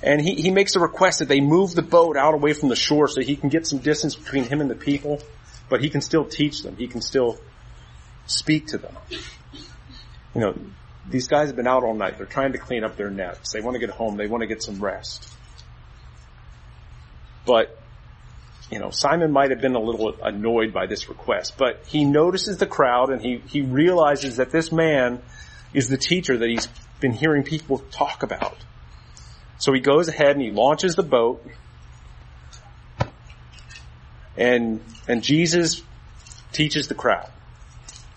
And 0.04 0.20
he, 0.20 0.36
he 0.36 0.52
makes 0.52 0.76
a 0.76 0.82
request 0.82 1.20
that 1.20 1.30
they 1.30 1.40
move 1.40 1.76
the 1.76 1.82
boat 1.82 2.18
out 2.18 2.34
away 2.34 2.52
from 2.52 2.68
the 2.68 2.76
shore 2.76 3.08
so 3.08 3.22
he 3.22 3.38
can 3.38 3.48
get 3.48 3.66
some 3.66 3.80
distance 3.80 4.16
between 4.16 4.44
him 4.44 4.60
and 4.60 4.70
the 4.70 4.76
people, 4.76 5.22
but 5.70 5.82
he 5.82 5.90
can 5.90 6.02
still 6.02 6.26
teach 6.26 6.62
them. 6.62 6.76
He 6.76 6.88
can 6.88 7.02
still 7.02 7.40
speak 8.26 8.68
to 8.68 8.78
them. 8.78 8.98
You 10.36 10.42
know, 10.42 10.60
these 11.10 11.30
guys 11.30 11.48
have 11.48 11.56
been 11.56 11.68
out 11.68 11.84
all 11.84 11.94
night. 11.94 12.18
They're 12.18 12.26
trying 12.26 12.52
to 12.52 12.58
clean 12.58 12.84
up 12.84 12.98
their 12.98 13.10
nets. 13.10 13.54
They 13.54 13.62
want 13.62 13.76
to 13.76 13.80
get 13.80 13.92
home. 13.92 14.18
They 14.18 14.28
want 14.28 14.42
to 14.42 14.48
get 14.48 14.62
some 14.62 14.84
rest. 14.84 15.30
But, 17.46 17.80
you 18.70 18.80
know, 18.80 18.90
Simon 18.90 19.32
might 19.32 19.52
have 19.52 19.62
been 19.62 19.76
a 19.76 19.82
little 19.82 20.18
annoyed 20.22 20.74
by 20.74 20.86
this 20.86 21.08
request, 21.08 21.54
but 21.58 21.82
he 21.88 22.04
notices 22.04 22.58
the 22.58 22.68
crowd 22.68 23.10
and 23.10 23.22
he, 23.22 23.42
he 23.48 23.62
realizes 23.62 24.36
that 24.36 24.52
this 24.52 24.70
man 24.70 25.22
is 25.74 25.88
the 25.88 25.98
teacher 25.98 26.38
that 26.38 26.50
he's 26.50 26.68
been 27.00 27.14
hearing 27.14 27.44
people 27.44 27.80
talk 27.92 28.24
about. 28.24 28.58
So 29.64 29.72
he 29.72 29.80
goes 29.80 30.10
ahead 30.10 30.32
and 30.32 30.42
he 30.42 30.52
launches 30.52 30.96
the 30.96 31.04
boat 31.04 31.42
and, 34.36 34.82
and 35.08 35.24
Jesus 35.24 35.82
teaches 36.52 36.90
the 36.90 36.96
crowd. 36.96 37.32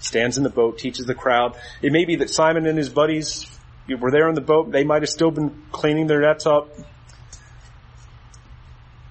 Stands 0.00 0.38
in 0.38 0.42
the 0.42 0.50
boat, 0.50 0.76
teaches 0.76 1.06
the 1.06 1.14
crowd. 1.14 1.56
It 1.82 1.92
may 1.92 2.04
be 2.04 2.16
that 2.16 2.30
Simon 2.30 2.66
and 2.66 2.76
his 2.76 2.88
buddies 2.88 3.46
were 3.88 4.10
there 4.10 4.28
in 4.28 4.34
the 4.34 4.40
boat. 4.40 4.72
They 4.72 4.82
might 4.82 5.02
have 5.02 5.08
still 5.08 5.30
been 5.30 5.62
cleaning 5.70 6.08
their 6.08 6.20
nets 6.20 6.46
up. 6.46 6.68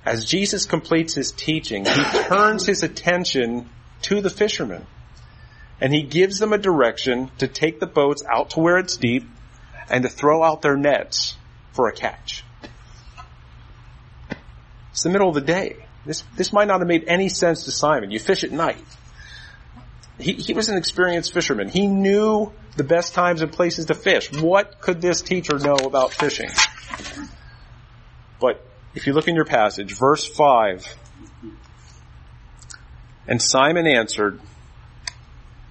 As 0.06 0.26
Jesus 0.26 0.66
completes 0.66 1.14
his 1.14 1.32
teaching, 1.32 1.86
he 1.86 2.04
turns 2.28 2.66
his 2.66 2.84
attention 2.84 3.70
to 4.02 4.20
the 4.20 4.30
fishermen 4.30 4.86
and 5.80 5.94
he 5.94 6.04
gives 6.04 6.40
them 6.40 6.52
a 6.52 6.58
direction 6.58 7.32
to 7.38 7.48
take 7.48 7.80
the 7.80 7.88
boats 7.88 8.24
out 8.30 8.50
to 8.50 8.60
where 8.60 8.78
it's 8.78 8.98
deep 8.98 9.26
and 9.90 10.04
to 10.04 10.10
throw 10.10 10.44
out 10.44 10.62
their 10.62 10.76
nets 10.76 11.38
for 11.76 11.88
a 11.88 11.92
catch. 11.92 12.44
It's 14.92 15.04
the 15.04 15.10
middle 15.10 15.28
of 15.28 15.36
the 15.36 15.42
day. 15.42 15.76
This, 16.06 16.24
this 16.38 16.54
might 16.54 16.68
not 16.68 16.80
have 16.80 16.88
made 16.88 17.04
any 17.08 17.28
sense 17.28 17.66
to 17.66 17.72
Simon. 17.72 18.12
You 18.12 18.20
fish 18.20 18.44
at 18.46 18.52
night. 18.52 18.78
He, 20.18 20.34
he 20.34 20.54
was 20.54 20.70
an 20.70 20.78
experienced 20.78 21.34
fisherman. 21.34 21.68
He 21.68 21.88
knew 21.88 22.54
the 22.78 22.86
best 22.86 23.14
times 23.14 23.42
and 23.42 23.52
places 23.52 23.88
to 23.88 23.94
fish. 23.94 24.32
What 24.32 24.80
could 24.80 25.02
this 25.02 25.22
teacher 25.22 25.60
know 25.60 25.76
about 25.76 26.14
fishing? 26.14 26.50
But 28.40 28.66
if 28.94 29.06
you 29.06 29.14
look 29.14 29.28
in 29.28 29.36
your 29.36 29.46
passage, 29.46 29.98
verse 29.98 30.26
5, 30.26 30.96
and 33.28 33.42
Simon 33.42 33.86
answered, 33.86 34.40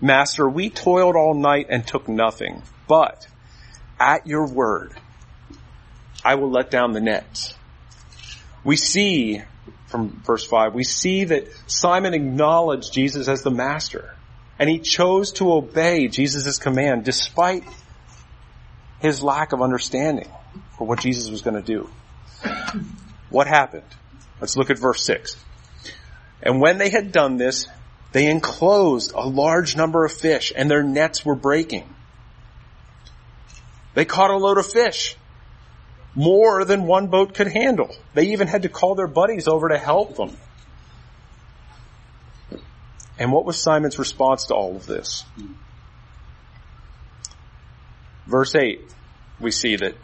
Master, 0.02 0.46
we 0.46 0.68
toiled 0.68 1.16
all 1.16 1.34
night 1.34 1.68
and 1.70 1.86
took 1.86 2.08
nothing, 2.08 2.62
but 2.86 3.26
at 3.98 4.26
your 4.26 4.46
word, 4.46 4.92
I 6.24 6.36
will 6.36 6.50
let 6.50 6.70
down 6.70 6.92
the 6.92 7.00
nets. 7.00 7.54
We 8.64 8.76
see 8.76 9.42
from 9.86 10.20
verse 10.24 10.44
5, 10.44 10.74
we 10.74 10.84
see 10.84 11.24
that 11.24 11.48
Simon 11.66 12.14
acknowledged 12.14 12.92
Jesus 12.92 13.28
as 13.28 13.42
the 13.42 13.50
master 13.50 14.14
and 14.58 14.70
he 14.70 14.78
chose 14.78 15.32
to 15.32 15.52
obey 15.52 16.08
Jesus' 16.08 16.58
command 16.58 17.04
despite 17.04 17.64
his 19.00 19.22
lack 19.22 19.52
of 19.52 19.60
understanding 19.60 20.28
for 20.78 20.86
what 20.86 21.00
Jesus 21.00 21.30
was 21.30 21.42
going 21.42 21.54
to 21.54 21.62
do. 21.62 21.90
What 23.30 23.46
happened? 23.46 23.84
Let's 24.40 24.56
look 24.56 24.70
at 24.70 24.78
verse 24.78 25.04
6. 25.04 25.36
And 26.42 26.60
when 26.60 26.78
they 26.78 26.90
had 26.90 27.12
done 27.12 27.36
this, 27.36 27.66
they 28.12 28.30
enclosed 28.30 29.12
a 29.14 29.26
large 29.26 29.76
number 29.76 30.04
of 30.04 30.12
fish 30.12 30.52
and 30.54 30.70
their 30.70 30.82
nets 30.82 31.24
were 31.24 31.34
breaking. 31.34 31.92
They 33.94 34.04
caught 34.04 34.30
a 34.30 34.36
load 34.36 34.58
of 34.58 34.66
fish. 34.66 35.16
More 36.14 36.64
than 36.64 36.86
one 36.86 37.08
boat 37.08 37.34
could 37.34 37.48
handle. 37.48 37.94
They 38.14 38.28
even 38.28 38.46
had 38.46 38.62
to 38.62 38.68
call 38.68 38.94
their 38.94 39.08
buddies 39.08 39.48
over 39.48 39.68
to 39.68 39.78
help 39.78 40.16
them. 40.16 40.36
And 43.18 43.32
what 43.32 43.44
was 43.44 43.60
Simon's 43.60 43.98
response 43.98 44.46
to 44.46 44.54
all 44.54 44.76
of 44.76 44.86
this? 44.86 45.24
Verse 48.26 48.54
8, 48.54 48.80
we 49.40 49.50
see 49.50 49.76
that 49.76 49.94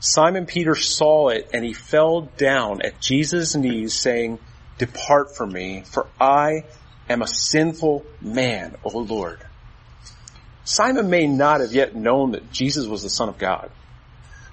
Simon 0.00 0.46
Peter 0.46 0.74
saw 0.74 1.28
it 1.28 1.50
and 1.52 1.64
he 1.64 1.72
fell 1.72 2.22
down 2.36 2.82
at 2.82 3.00
Jesus' 3.00 3.54
knees 3.56 3.94
saying, 3.94 4.38
Depart 4.78 5.36
from 5.36 5.52
me, 5.52 5.82
for 5.86 6.06
I 6.20 6.64
am 7.08 7.22
a 7.22 7.26
sinful 7.26 8.04
man, 8.20 8.76
O 8.84 8.98
Lord. 8.98 9.40
Simon 10.64 11.10
may 11.10 11.26
not 11.26 11.60
have 11.60 11.72
yet 11.72 11.94
known 11.94 12.32
that 12.32 12.50
Jesus 12.50 12.86
was 12.86 13.02
the 13.02 13.10
Son 13.10 13.28
of 13.28 13.38
God, 13.38 13.70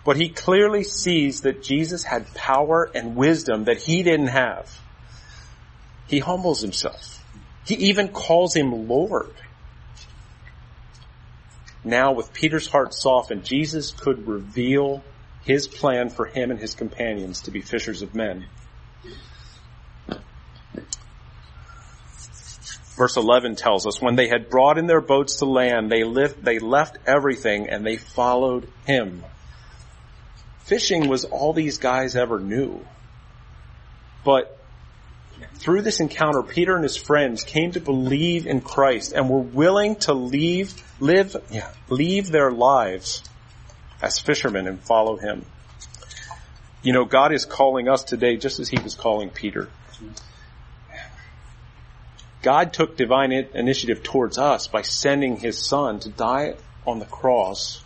but 0.03 0.17
he 0.17 0.29
clearly 0.29 0.83
sees 0.83 1.41
that 1.41 1.63
Jesus 1.63 2.03
had 2.03 2.33
power 2.33 2.89
and 2.95 3.15
wisdom 3.15 3.65
that 3.65 3.77
he 3.77 4.03
didn't 4.03 4.27
have. 4.27 4.79
He 6.07 6.19
humbles 6.19 6.61
himself. 6.61 7.23
He 7.65 7.75
even 7.75 8.09
calls 8.09 8.55
him 8.55 8.87
Lord. 8.87 9.33
Now 11.83 12.13
with 12.13 12.33
Peter's 12.33 12.67
heart 12.67 12.93
softened, 12.93 13.45
Jesus 13.45 13.91
could 13.91 14.27
reveal 14.27 15.03
his 15.43 15.67
plan 15.67 16.09
for 16.09 16.25
him 16.25 16.51
and 16.51 16.59
his 16.59 16.75
companions 16.75 17.41
to 17.41 17.51
be 17.51 17.61
fishers 17.61 18.01
of 18.01 18.13
men. 18.13 18.45
Verse 22.95 23.17
11 23.17 23.55
tells 23.55 23.87
us, 23.87 24.01
when 24.01 24.15
they 24.15 24.27
had 24.27 24.49
brought 24.49 24.77
in 24.77 24.85
their 24.85 25.01
boats 25.01 25.37
to 25.37 25.45
land, 25.45 25.91
they, 25.91 26.03
they 26.41 26.59
left 26.59 26.97
everything 27.07 27.67
and 27.69 27.85
they 27.85 27.97
followed 27.97 28.67
him. 28.85 29.23
Fishing 30.71 31.09
was 31.09 31.25
all 31.25 31.51
these 31.51 31.79
guys 31.79 32.15
ever 32.15 32.39
knew. 32.39 32.79
But 34.23 34.57
through 35.55 35.81
this 35.81 35.99
encounter, 35.99 36.43
Peter 36.43 36.75
and 36.75 36.83
his 36.83 36.95
friends 36.95 37.43
came 37.43 37.73
to 37.73 37.81
believe 37.81 38.47
in 38.47 38.61
Christ 38.61 39.11
and 39.11 39.29
were 39.29 39.41
willing 39.41 39.97
to 40.07 40.13
leave, 40.13 40.81
live, 41.01 41.35
yeah, 41.49 41.69
leave 41.89 42.31
their 42.31 42.53
lives 42.53 43.21
as 44.01 44.19
fishermen 44.19 44.65
and 44.65 44.79
follow 44.79 45.17
him. 45.17 45.45
You 46.83 46.93
know, 46.93 47.03
God 47.03 47.33
is 47.33 47.43
calling 47.43 47.89
us 47.89 48.05
today 48.05 48.37
just 48.37 48.61
as 48.61 48.69
he 48.69 48.79
was 48.79 48.95
calling 48.95 49.29
Peter. 49.29 49.67
God 52.43 52.71
took 52.71 52.95
divine 52.95 53.33
initiative 53.33 54.03
towards 54.03 54.37
us 54.37 54.67
by 54.67 54.83
sending 54.83 55.35
his 55.35 55.67
son 55.67 55.99
to 55.99 56.09
die 56.09 56.55
on 56.87 56.99
the 56.99 57.05
cross 57.05 57.83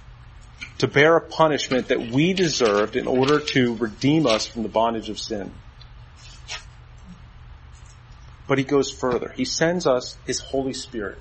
to 0.79 0.87
bear 0.87 1.15
a 1.15 1.21
punishment 1.21 1.87
that 1.87 2.11
we 2.11 2.33
deserved 2.33 2.95
in 2.95 3.07
order 3.07 3.39
to 3.39 3.75
redeem 3.75 4.27
us 4.27 4.45
from 4.45 4.63
the 4.63 4.69
bondage 4.69 5.09
of 5.09 5.19
sin. 5.19 5.51
But 8.47 8.57
he 8.57 8.63
goes 8.63 8.91
further. 8.91 9.33
He 9.35 9.45
sends 9.45 9.87
us 9.87 10.17
his 10.25 10.39
Holy 10.39 10.73
Spirit 10.73 11.17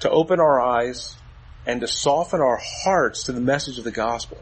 to 0.00 0.10
open 0.10 0.40
our 0.40 0.60
eyes 0.60 1.16
and 1.66 1.80
to 1.80 1.86
soften 1.86 2.40
our 2.40 2.60
hearts 2.60 3.24
to 3.24 3.32
the 3.32 3.40
message 3.40 3.78
of 3.78 3.84
the 3.84 3.90
gospel. 3.90 4.38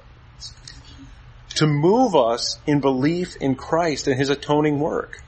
To 1.56 1.66
move 1.66 2.14
us 2.14 2.58
in 2.66 2.80
belief 2.80 3.36
in 3.40 3.56
Christ 3.56 4.06
and 4.06 4.16
his 4.16 4.30
atoning 4.30 4.78
work. 4.78 5.22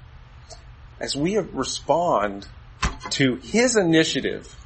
As 1.01 1.17
we 1.17 1.37
respond 1.39 2.47
to 3.11 3.37
his 3.37 3.77
initiative 3.77 4.57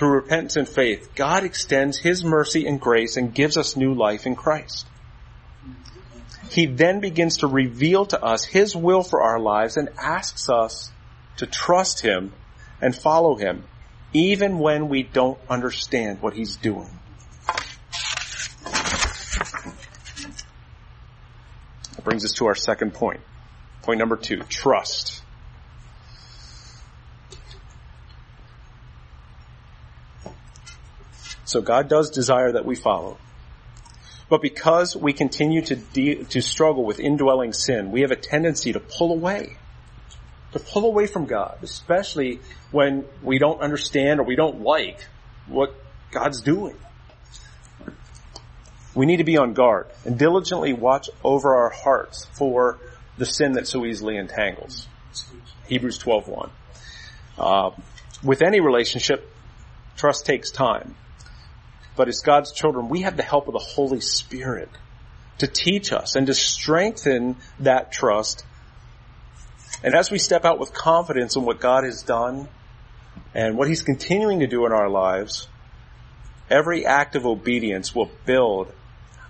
through 0.00 0.14
repentance 0.14 0.56
and 0.56 0.66
faith, 0.66 1.14
God 1.14 1.44
extends 1.44 1.98
his 1.98 2.24
mercy 2.24 2.66
and 2.66 2.80
grace 2.80 3.18
and 3.18 3.34
gives 3.34 3.58
us 3.58 3.76
new 3.76 3.92
life 3.92 4.24
in 4.24 4.34
Christ. 4.34 4.86
He 6.50 6.64
then 6.64 7.00
begins 7.00 7.36
to 7.38 7.46
reveal 7.46 8.06
to 8.06 8.24
us 8.24 8.42
his 8.46 8.74
will 8.74 9.02
for 9.02 9.20
our 9.20 9.38
lives 9.38 9.76
and 9.76 9.90
asks 10.02 10.48
us 10.48 10.90
to 11.36 11.46
trust 11.46 12.00
him 12.00 12.32
and 12.80 12.96
follow 12.96 13.36
him, 13.36 13.64
even 14.14 14.58
when 14.58 14.88
we 14.88 15.02
don't 15.02 15.38
understand 15.50 16.22
what 16.22 16.32
he's 16.32 16.56
doing. 16.56 16.88
That 21.94 22.04
brings 22.04 22.24
us 22.24 22.32
to 22.38 22.46
our 22.46 22.54
second 22.54 22.94
point. 22.94 23.20
Point 23.82 23.98
number 23.98 24.16
two, 24.16 24.38
trust. 24.44 25.09
So 31.50 31.60
God 31.60 31.88
does 31.88 32.10
desire 32.10 32.52
that 32.52 32.64
we 32.64 32.76
follow. 32.76 33.18
But 34.28 34.40
because 34.40 34.94
we 34.94 35.12
continue 35.12 35.60
to, 35.62 35.74
de- 35.74 36.22
to 36.26 36.40
struggle 36.40 36.84
with 36.84 37.00
indwelling 37.00 37.52
sin, 37.52 37.90
we 37.90 38.02
have 38.02 38.12
a 38.12 38.16
tendency 38.16 38.72
to 38.72 38.78
pull 38.78 39.10
away. 39.10 39.56
To 40.52 40.60
pull 40.60 40.84
away 40.84 41.08
from 41.08 41.26
God, 41.26 41.58
especially 41.62 42.38
when 42.70 43.04
we 43.20 43.40
don't 43.40 43.60
understand 43.60 44.20
or 44.20 44.22
we 44.22 44.36
don't 44.36 44.60
like 44.60 45.04
what 45.48 45.74
God's 46.12 46.40
doing. 46.40 46.76
We 48.94 49.06
need 49.06 49.16
to 49.16 49.24
be 49.24 49.36
on 49.36 49.52
guard 49.52 49.88
and 50.04 50.16
diligently 50.16 50.72
watch 50.72 51.10
over 51.24 51.56
our 51.56 51.70
hearts 51.70 52.26
for 52.32 52.78
the 53.18 53.26
sin 53.26 53.54
that 53.54 53.66
so 53.66 53.84
easily 53.84 54.16
entangles. 54.16 54.86
Hebrews 55.66 55.98
12.1. 55.98 56.50
Uh, 57.36 57.70
with 58.22 58.40
any 58.40 58.60
relationship, 58.60 59.28
trust 59.96 60.24
takes 60.24 60.52
time. 60.52 60.94
But 61.96 62.08
as 62.08 62.20
God's 62.20 62.52
children, 62.52 62.88
we 62.88 63.02
have 63.02 63.16
the 63.16 63.22
help 63.22 63.46
of 63.48 63.52
the 63.52 63.58
Holy 63.58 64.00
Spirit 64.00 64.70
to 65.38 65.46
teach 65.46 65.92
us 65.92 66.16
and 66.16 66.26
to 66.26 66.34
strengthen 66.34 67.36
that 67.58 67.92
trust. 67.92 68.44
And 69.82 69.94
as 69.94 70.10
we 70.10 70.18
step 70.18 70.44
out 70.44 70.58
with 70.58 70.72
confidence 70.72 71.36
in 71.36 71.44
what 71.44 71.60
God 71.60 71.84
has 71.84 72.02
done 72.02 72.48
and 73.34 73.56
what 73.56 73.68
He's 73.68 73.82
continuing 73.82 74.40
to 74.40 74.46
do 74.46 74.66
in 74.66 74.72
our 74.72 74.88
lives, 74.88 75.48
every 76.48 76.84
act 76.84 77.16
of 77.16 77.26
obedience 77.26 77.94
will 77.94 78.10
build 78.26 78.72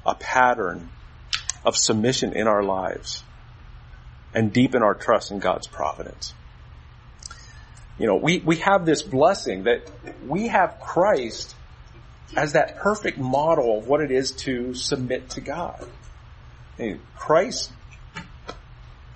a 0.05 0.15
pattern 0.15 0.91
of 1.65 1.77
submission 1.77 2.33
in 2.33 2.47
our 2.47 2.63
lives 2.63 3.23
and 4.35 4.53
deepen 4.53 4.83
our 4.83 4.95
trust 4.95 5.31
in 5.31 5.39
God's 5.39 5.67
providence. 5.67 6.35
You 7.99 8.07
know, 8.07 8.17
we, 8.17 8.39
we 8.39 8.57
have 8.57 8.87
this 8.87 9.03
blessing 9.03 9.65
that 9.65 9.83
we 10.27 10.49
have 10.49 10.81
Christ 10.81 11.55
as 12.37 12.53
that 12.53 12.79
perfect 12.79 13.19
model 13.19 13.79
of 13.79 13.89
what 13.89 14.01
it 14.01 14.11
is 14.11 14.33
to 14.33 14.75
submit 14.75 15.31
to 15.31 15.41
God. 15.41 15.87
And 16.79 17.01
Christ, 17.17 17.73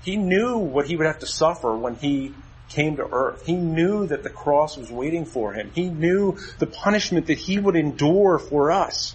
he 0.03 0.17
knew 0.17 0.59
what 0.59 0.87
he 0.87 0.97
would 0.97 1.07
have 1.07 1.21
to 1.21 1.27
suffer 1.27 1.77
when 1.77 1.95
he 1.95 2.35
came 2.69 2.97
to 2.97 3.07
earth. 3.07 3.47
He 3.47 3.55
knew 3.55 4.07
that 4.07 4.23
the 4.23 4.31
cross 4.31 4.77
was 4.77 4.91
waiting 4.91 5.25
for 5.25 5.53
him. 5.53 5.71
He 5.75 5.89
knew 5.89 6.37
the 6.59 6.67
punishment 6.67 7.27
that 7.27 7.39
he 7.39 7.59
would 7.59 7.77
endure 7.77 8.39
for 8.39 8.71
us. 8.71 9.15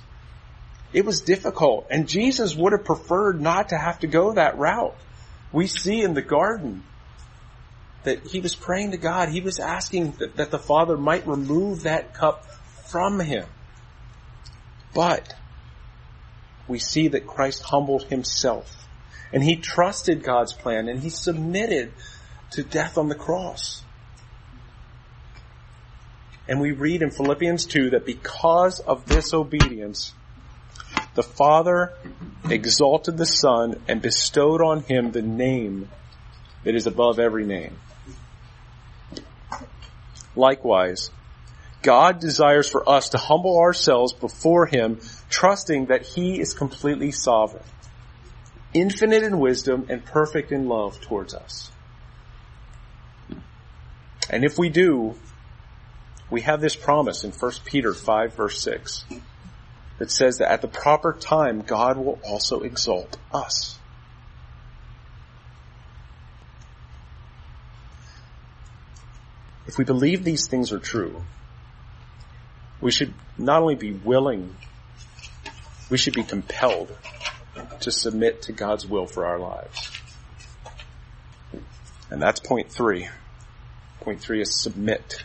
It 0.91 1.05
was 1.05 1.21
difficult, 1.21 1.87
and 1.91 2.07
Jesus 2.07 2.55
would 2.55 2.71
have 2.71 2.85
preferred 2.85 3.39
not 3.39 3.69
to 3.69 3.77
have 3.77 3.99
to 3.99 4.07
go 4.07 4.33
that 4.33 4.57
route. 4.57 4.95
We 5.51 5.67
see 5.67 6.01
in 6.01 6.15
the 6.15 6.21
garden 6.21 6.83
that 8.03 8.25
he 8.27 8.39
was 8.39 8.55
praying 8.55 8.91
to 8.91 8.97
God. 8.97 9.29
He 9.29 9.41
was 9.41 9.59
asking 9.59 10.13
that, 10.13 10.37
that 10.37 10.51
the 10.51 10.57
Father 10.57 10.97
might 10.97 11.27
remove 11.27 11.83
that 11.83 12.13
cup 12.13 12.45
from 12.87 13.19
him. 13.19 13.45
But 14.93 15.35
we 16.67 16.79
see 16.79 17.07
that 17.09 17.27
Christ 17.27 17.63
humbled 17.63 18.03
himself 18.03 18.87
and 19.31 19.43
he 19.43 19.55
trusted 19.55 20.23
God's 20.23 20.53
plan 20.53 20.87
and 20.87 21.01
he 21.01 21.09
submitted 21.09 21.93
to 22.51 22.63
death 22.63 22.97
on 22.97 23.09
the 23.09 23.15
cross. 23.15 23.83
And 26.47 26.59
we 26.59 26.71
read 26.71 27.03
in 27.03 27.11
Philippians 27.11 27.65
2 27.67 27.91
that 27.91 28.05
because 28.05 28.79
of 28.79 29.07
this 29.07 29.33
obedience, 29.33 30.13
the 31.13 31.21
Father 31.21 31.93
exalted 32.49 33.17
the 33.17 33.25
Son 33.25 33.79
and 33.87 34.01
bestowed 34.01 34.61
on 34.61 34.81
him 34.81 35.11
the 35.11 35.21
name 35.21 35.89
that 36.63 36.75
is 36.75 36.87
above 36.87 37.19
every 37.19 37.45
name. 37.45 37.77
Likewise, 40.35 41.11
God 41.81 42.19
desires 42.19 42.69
for 42.69 42.87
us 42.87 43.09
to 43.09 43.17
humble 43.17 43.59
ourselves 43.59 44.13
before 44.13 44.65
Him, 44.65 44.99
trusting 45.29 45.85
that 45.87 46.05
He 46.05 46.39
is 46.39 46.53
completely 46.53 47.11
sovereign, 47.11 47.63
infinite 48.73 49.23
in 49.23 49.39
wisdom 49.39 49.85
and 49.89 50.03
perfect 50.03 50.51
in 50.51 50.67
love 50.67 50.99
towards 51.01 51.33
us. 51.33 51.71
And 54.29 54.43
if 54.43 54.57
we 54.57 54.69
do, 54.69 55.15
we 56.29 56.41
have 56.41 56.61
this 56.61 56.75
promise 56.75 57.23
in 57.23 57.31
1 57.31 57.51
Peter 57.65 57.93
5 57.93 58.35
verse 58.35 58.61
6 58.61 59.05
that 59.97 60.11
says 60.11 60.37
that 60.37 60.51
at 60.51 60.61
the 60.61 60.67
proper 60.67 61.13
time 61.13 61.61
God 61.61 61.97
will 61.97 62.19
also 62.23 62.61
exalt 62.61 63.17
us. 63.33 63.79
If 69.65 69.77
we 69.77 69.85
believe 69.85 70.23
these 70.23 70.47
things 70.47 70.71
are 70.71 70.79
true, 70.79 71.23
we 72.81 72.91
should 72.91 73.13
not 73.37 73.61
only 73.61 73.75
be 73.75 73.91
willing, 73.91 74.55
we 75.89 75.97
should 75.97 76.13
be 76.13 76.23
compelled 76.23 76.95
to 77.81 77.91
submit 77.91 78.43
to 78.43 78.51
God's 78.51 78.85
will 78.85 79.05
for 79.05 79.25
our 79.25 79.39
lives. 79.39 79.91
And 82.09 82.21
that's 82.21 82.39
point 82.39 82.71
three. 82.71 83.07
Point 84.01 84.21
three 84.21 84.41
is 84.41 84.61
submit. 84.61 85.23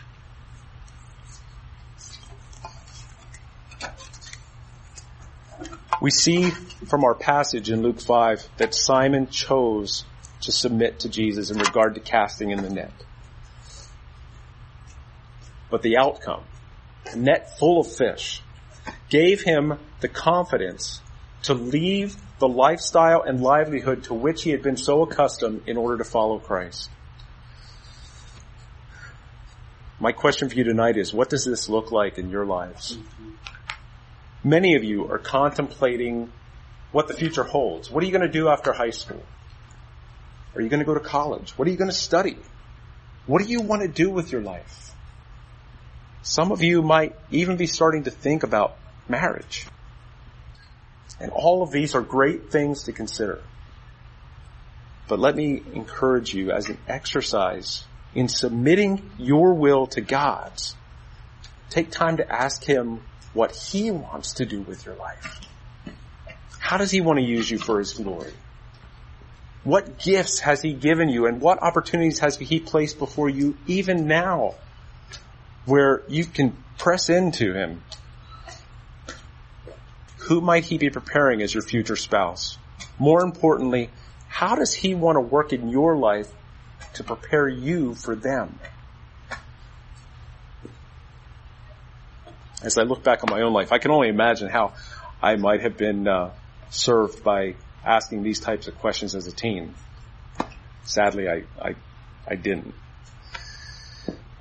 We 6.01 6.11
see 6.11 6.51
from 6.87 7.03
our 7.03 7.15
passage 7.15 7.69
in 7.69 7.81
Luke 7.81 8.01
5 8.01 8.49
that 8.57 8.75
Simon 8.75 9.27
chose 9.27 10.03
to 10.41 10.51
submit 10.51 10.99
to 10.99 11.09
Jesus 11.09 11.49
in 11.49 11.57
regard 11.57 11.95
to 11.95 12.01
casting 12.01 12.51
in 12.51 12.61
the 12.61 12.69
net. 12.69 12.91
But 15.71 15.81
the 15.81 15.97
outcome, 15.97 16.43
net 17.15 17.57
full 17.59 17.81
of 17.81 17.87
fish, 17.87 18.41
gave 19.09 19.41
him 19.41 19.77
the 19.99 20.07
confidence 20.07 21.01
to 21.43 21.53
leave 21.53 22.15
the 22.39 22.47
lifestyle 22.47 23.21
and 23.21 23.41
livelihood 23.41 24.03
to 24.05 24.13
which 24.13 24.43
he 24.43 24.49
had 24.49 24.61
been 24.61 24.77
so 24.77 25.03
accustomed 25.03 25.61
in 25.67 25.77
order 25.77 25.97
to 25.97 26.03
follow 26.03 26.39
Christ. 26.39 26.89
My 29.99 30.11
question 30.11 30.49
for 30.49 30.55
you 30.55 30.63
tonight 30.63 30.97
is, 30.97 31.13
what 31.13 31.29
does 31.29 31.45
this 31.45 31.69
look 31.69 31.91
like 31.91 32.17
in 32.17 32.29
your 32.29 32.45
lives? 32.45 32.97
Many 34.43 34.75
of 34.75 34.83
you 34.83 35.09
are 35.09 35.17
contemplating 35.17 36.31
what 36.91 37.07
the 37.07 37.13
future 37.13 37.43
holds. 37.43 37.89
What 37.89 38.03
are 38.03 38.05
you 38.05 38.11
going 38.11 38.25
to 38.25 38.31
do 38.31 38.49
after 38.49 38.73
high 38.73 38.89
school? 38.91 39.23
Are 40.55 40.61
you 40.61 40.69
going 40.69 40.79
to 40.79 40.85
go 40.85 40.93
to 40.93 40.99
college? 40.99 41.51
What 41.51 41.67
are 41.67 41.71
you 41.71 41.77
going 41.77 41.89
to 41.89 41.95
study? 41.95 42.37
What 43.25 43.41
do 43.41 43.47
you 43.47 43.61
want 43.61 43.81
to 43.81 43.87
do 43.87 44.09
with 44.09 44.31
your 44.31 44.41
life? 44.41 44.94
Some 46.25 46.51
of 46.51 46.63
you 46.63 46.81
might 46.81 47.15
even 47.29 47.55
be 47.55 47.67
starting 47.67 48.05
to 48.05 48.11
think 48.11 48.41
about 48.41 48.75
marriage. 49.07 49.67
And 51.19 51.31
all 51.31 51.61
of 51.61 51.69
these 51.71 51.93
are 51.93 52.01
great 52.01 52.51
things 52.51 52.85
to 52.85 52.91
consider. 52.91 53.43
But 55.07 55.19
let 55.19 55.35
me 55.35 55.61
encourage 55.73 56.33
you 56.33 56.49
as 56.49 56.67
an 56.67 56.79
exercise 56.87 57.83
in 58.15 58.27
submitting 58.27 59.07
your 59.19 59.53
will 59.53 59.85
to 59.87 60.01
God's. 60.01 60.75
Take 61.69 61.91
time 61.91 62.17
to 62.17 62.27
ask 62.27 62.63
Him 62.63 63.01
what 63.33 63.55
He 63.55 63.91
wants 63.91 64.33
to 64.33 64.47
do 64.47 64.61
with 64.61 64.83
your 64.83 64.95
life. 64.95 65.41
How 66.57 66.77
does 66.77 66.89
He 66.89 67.01
want 67.01 67.19
to 67.19 67.23
use 67.23 67.51
you 67.51 67.59
for 67.59 67.77
His 67.77 67.93
glory? 67.93 68.33
What 69.63 69.99
gifts 69.99 70.39
has 70.39 70.63
He 70.63 70.73
given 70.73 71.07
you 71.07 71.27
and 71.27 71.39
what 71.39 71.61
opportunities 71.61 72.17
has 72.19 72.35
He 72.35 72.59
placed 72.59 72.97
before 72.97 73.29
you 73.29 73.55
even 73.67 74.07
now? 74.07 74.55
Where 75.65 76.03
you 76.07 76.25
can 76.25 76.55
press 76.77 77.09
into 77.09 77.53
him. 77.53 77.81
Who 80.27 80.41
might 80.41 80.65
he 80.65 80.77
be 80.77 80.89
preparing 80.89 81.41
as 81.41 81.53
your 81.53 81.63
future 81.63 81.95
spouse? 81.95 82.57
More 82.97 83.21
importantly, 83.21 83.89
how 84.27 84.55
does 84.55 84.73
he 84.73 84.95
want 84.95 85.17
to 85.17 85.21
work 85.21 85.53
in 85.53 85.69
your 85.69 85.95
life 85.95 86.31
to 86.93 87.03
prepare 87.03 87.47
you 87.47 87.93
for 87.93 88.15
them? 88.15 88.59
As 92.63 92.77
I 92.77 92.83
look 92.83 93.03
back 93.03 93.23
on 93.23 93.29
my 93.29 93.41
own 93.41 93.53
life, 93.53 93.71
I 93.71 93.77
can 93.77 93.91
only 93.91 94.09
imagine 94.09 94.49
how 94.49 94.73
I 95.21 95.35
might 95.35 95.61
have 95.61 95.77
been 95.77 96.07
uh, 96.07 96.31
served 96.69 97.23
by 97.23 97.55
asking 97.83 98.23
these 98.23 98.39
types 98.39 98.67
of 98.67 98.77
questions 98.79 99.13
as 99.13 99.27
a 99.27 99.31
teen. 99.31 99.75
Sadly, 100.83 101.29
I, 101.29 101.43
I, 101.61 101.75
I 102.27 102.35
didn't. 102.35 102.73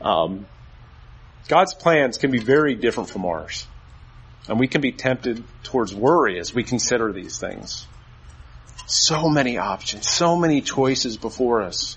Um, 0.01 0.47
God's 1.49 1.75
plans 1.75 2.17
can 2.19 2.31
be 2.31 2.39
very 2.39 2.75
different 2.75 3.11
from 3.11 3.25
ours. 3.27 3.67
And 4.49 4.59
we 4.59 4.69
can 4.69 4.81
be 4.81 4.93
tempted 4.93 5.43
towards 5.63 5.95
worry 5.95 6.39
as 6.39 6.55
we 6.55 6.65
consider 6.65 7.13
these 7.13 7.39
things. 7.39 7.87
So 8.87 9.29
many 9.29 9.59
options, 9.59 10.09
so 10.09 10.37
many 10.37 10.61
choices 10.61 11.17
before 11.17 11.63
us. 11.63 11.97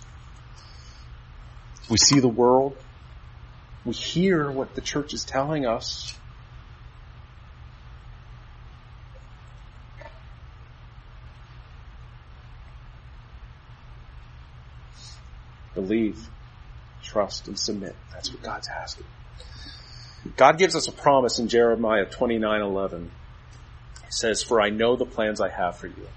We 1.89 1.97
see 1.97 2.19
the 2.19 2.27
world. 2.27 2.77
We 3.85 3.93
hear 3.93 4.49
what 4.49 4.75
the 4.75 4.81
church 4.81 5.13
is 5.13 5.23
telling 5.23 5.65
us. 5.65 6.13
Believe, 15.73 16.27
trust, 17.03 17.47
and 17.47 17.57
submit. 17.57 17.95
That's 18.11 18.31
what 18.31 18.41
God's 18.41 18.67
asking. 18.67 19.05
God 20.35 20.57
gives 20.57 20.75
us 20.75 20.87
a 20.87 20.91
promise 20.91 21.39
in 21.39 21.47
Jeremiah 21.47 22.05
29:11. 22.05 23.11
He 24.05 24.11
says, 24.11 24.43
"For 24.43 24.61
I 24.61 24.69
know 24.69 24.95
the 24.95 25.05
plans 25.05 25.39
I 25.41 25.49
have 25.49 25.77
for 25.77 25.87
you," 25.87 26.07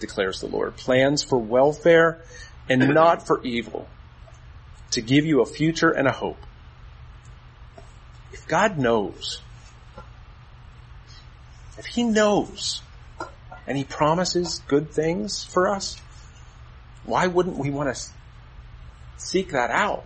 declares 0.00 0.40
the 0.40 0.48
Lord, 0.48 0.76
plans 0.76 1.22
for 1.22 1.38
welfare 1.38 2.22
and 2.68 2.88
not 2.94 3.26
for 3.26 3.42
evil, 3.42 3.88
to 4.90 5.00
give 5.00 5.24
you 5.24 5.40
a 5.40 5.46
future 5.46 5.90
and 5.90 6.08
a 6.08 6.12
hope. 6.12 6.40
If 8.32 8.46
God 8.46 8.78
knows, 8.78 9.40
if 11.78 11.86
He 11.86 12.02
knows, 12.02 12.82
and 13.66 13.78
He 13.78 13.84
promises 13.84 14.62
good 14.66 14.90
things 14.90 15.44
for 15.44 15.68
us, 15.68 15.96
why 17.04 17.26
wouldn't 17.26 17.58
we 17.58 17.70
want 17.70 17.94
to 17.94 18.02
seek 19.16 19.52
that 19.52 19.70
out? 19.70 20.04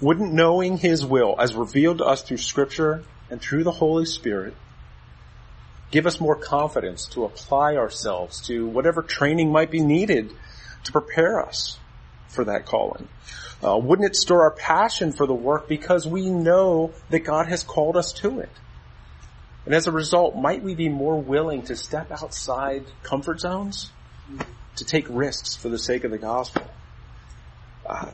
Wouldn't 0.00 0.32
knowing 0.32 0.78
His 0.78 1.04
will, 1.04 1.34
as 1.38 1.54
revealed 1.54 1.98
to 1.98 2.04
us 2.04 2.22
through 2.22 2.38
Scripture 2.38 3.02
and 3.30 3.40
through 3.40 3.64
the 3.64 3.72
Holy 3.72 4.04
Spirit, 4.04 4.54
give 5.90 6.06
us 6.06 6.20
more 6.20 6.36
confidence 6.36 7.06
to 7.08 7.24
apply 7.24 7.76
ourselves 7.76 8.40
to 8.46 8.66
whatever 8.66 9.02
training 9.02 9.50
might 9.50 9.70
be 9.70 9.80
needed 9.80 10.30
to 10.84 10.92
prepare 10.92 11.40
us 11.44 11.78
for 12.28 12.44
that 12.44 12.66
calling? 12.66 13.08
Uh, 13.64 13.76
wouldn't 13.76 14.06
it 14.06 14.14
stir 14.14 14.40
our 14.42 14.52
passion 14.52 15.12
for 15.12 15.26
the 15.26 15.34
work 15.34 15.68
because 15.68 16.06
we 16.06 16.30
know 16.30 16.92
that 17.10 17.20
God 17.20 17.48
has 17.48 17.64
called 17.64 17.96
us 17.96 18.12
to 18.14 18.40
it? 18.40 18.50
And 19.66 19.74
as 19.74 19.86
a 19.86 19.92
result, 19.92 20.36
might 20.36 20.62
we 20.62 20.74
be 20.74 20.88
more 20.88 21.20
willing 21.20 21.62
to 21.62 21.76
step 21.76 22.12
outside 22.12 22.84
comfort 23.02 23.40
zones? 23.40 23.90
To 24.76 24.84
take 24.84 25.06
risks 25.10 25.56
for 25.56 25.68
the 25.68 25.78
sake 25.78 26.04
of 26.04 26.12
the 26.12 26.18
gospel? 26.18 26.62
Uh, 27.84 28.12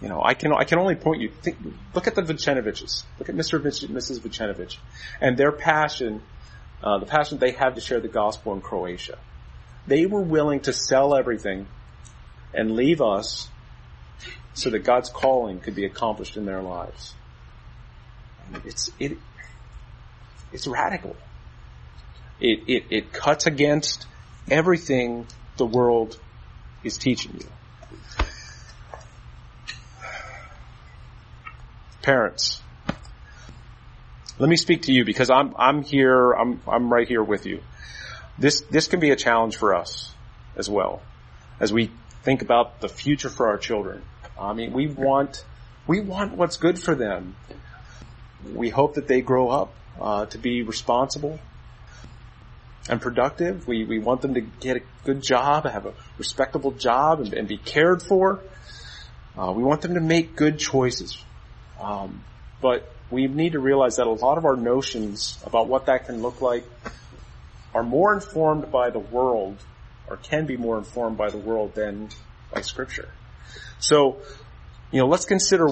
you 0.00 0.08
know, 0.08 0.22
I 0.22 0.34
can, 0.34 0.52
I 0.52 0.64
can 0.64 0.78
only 0.78 0.94
point 0.94 1.22
you, 1.22 1.30
think, 1.30 1.56
look 1.94 2.06
at 2.06 2.14
the 2.14 2.22
Vicenoviches. 2.22 3.04
Look 3.18 3.28
at 3.28 3.34
Mr. 3.34 3.60
Mrs. 3.60 4.20
Vicenovich. 4.20 4.76
And 5.20 5.36
their 5.36 5.52
passion, 5.52 6.22
uh, 6.82 6.98
the 6.98 7.06
passion 7.06 7.38
they 7.38 7.52
have 7.52 7.74
to 7.76 7.80
share 7.80 8.00
the 8.00 8.08
gospel 8.08 8.52
in 8.52 8.60
Croatia. 8.60 9.18
They 9.86 10.04
were 10.04 10.20
willing 10.20 10.60
to 10.60 10.72
sell 10.72 11.14
everything 11.14 11.66
and 12.52 12.72
leave 12.72 13.00
us 13.00 13.48
so 14.54 14.70
that 14.70 14.80
God's 14.80 15.08
calling 15.08 15.60
could 15.60 15.74
be 15.74 15.84
accomplished 15.84 16.36
in 16.36 16.44
their 16.44 16.62
lives. 16.62 17.14
It's, 18.64 18.90
it, 18.98 19.18
it's 20.52 20.66
radical. 20.66 21.16
It, 22.40 22.60
it, 22.66 22.84
it 22.90 23.12
cuts 23.12 23.46
against 23.46 24.06
everything 24.50 25.26
the 25.56 25.66
world 25.66 26.18
is 26.84 26.98
teaching 26.98 27.34
you. 27.34 27.48
Parents, 32.06 32.62
let 34.38 34.48
me 34.48 34.54
speak 34.54 34.82
to 34.82 34.92
you 34.92 35.04
because 35.04 35.28
I'm, 35.28 35.56
I'm 35.58 35.82
here, 35.82 36.30
I'm, 36.30 36.62
I'm 36.64 36.88
right 36.88 37.08
here 37.08 37.20
with 37.20 37.46
you. 37.46 37.64
This, 38.38 38.60
this 38.70 38.86
can 38.86 39.00
be 39.00 39.10
a 39.10 39.16
challenge 39.16 39.56
for 39.56 39.74
us 39.74 40.14
as 40.54 40.70
well 40.70 41.02
as 41.58 41.72
we 41.72 41.90
think 42.22 42.42
about 42.42 42.80
the 42.80 42.88
future 42.88 43.28
for 43.28 43.48
our 43.48 43.58
children. 43.58 44.04
I 44.40 44.52
mean, 44.52 44.72
we 44.72 44.86
want, 44.86 45.44
we 45.88 45.98
want 45.98 46.36
what's 46.36 46.58
good 46.58 46.78
for 46.78 46.94
them. 46.94 47.34
We 48.54 48.68
hope 48.68 48.94
that 48.94 49.08
they 49.08 49.20
grow 49.20 49.48
up 49.48 49.74
uh, 50.00 50.26
to 50.26 50.38
be 50.38 50.62
responsible 50.62 51.40
and 52.88 53.00
productive. 53.00 53.66
We, 53.66 53.84
we 53.84 53.98
want 53.98 54.22
them 54.22 54.34
to 54.34 54.42
get 54.42 54.76
a 54.76 54.82
good 55.02 55.24
job, 55.24 55.64
have 55.64 55.86
a 55.86 55.94
respectable 56.18 56.70
job 56.70 57.18
and, 57.18 57.34
and 57.34 57.48
be 57.48 57.58
cared 57.58 58.00
for. 58.00 58.44
Uh, 59.36 59.50
we 59.50 59.64
want 59.64 59.80
them 59.80 59.94
to 59.94 60.00
make 60.00 60.36
good 60.36 60.60
choices. 60.60 61.20
Um, 61.80 62.24
but 62.60 62.90
we 63.10 63.26
need 63.26 63.52
to 63.52 63.60
realize 63.60 63.96
that 63.96 64.06
a 64.06 64.10
lot 64.10 64.38
of 64.38 64.44
our 64.44 64.56
notions 64.56 65.38
about 65.44 65.68
what 65.68 65.86
that 65.86 66.06
can 66.06 66.22
look 66.22 66.40
like 66.40 66.64
are 67.74 67.82
more 67.82 68.14
informed 68.14 68.70
by 68.70 68.90
the 68.90 68.98
world 68.98 69.56
or 70.08 70.16
can 70.16 70.46
be 70.46 70.56
more 70.56 70.78
informed 70.78 71.16
by 71.16 71.30
the 71.30 71.38
world 71.38 71.74
than 71.74 72.08
by 72.52 72.60
scripture. 72.60 73.08
So, 73.78 74.18
you 74.90 75.00
know, 75.00 75.06
let's 75.06 75.24
consider 75.24 75.68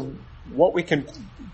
what 0.53 0.75
we 0.75 0.83
can 0.83 1.07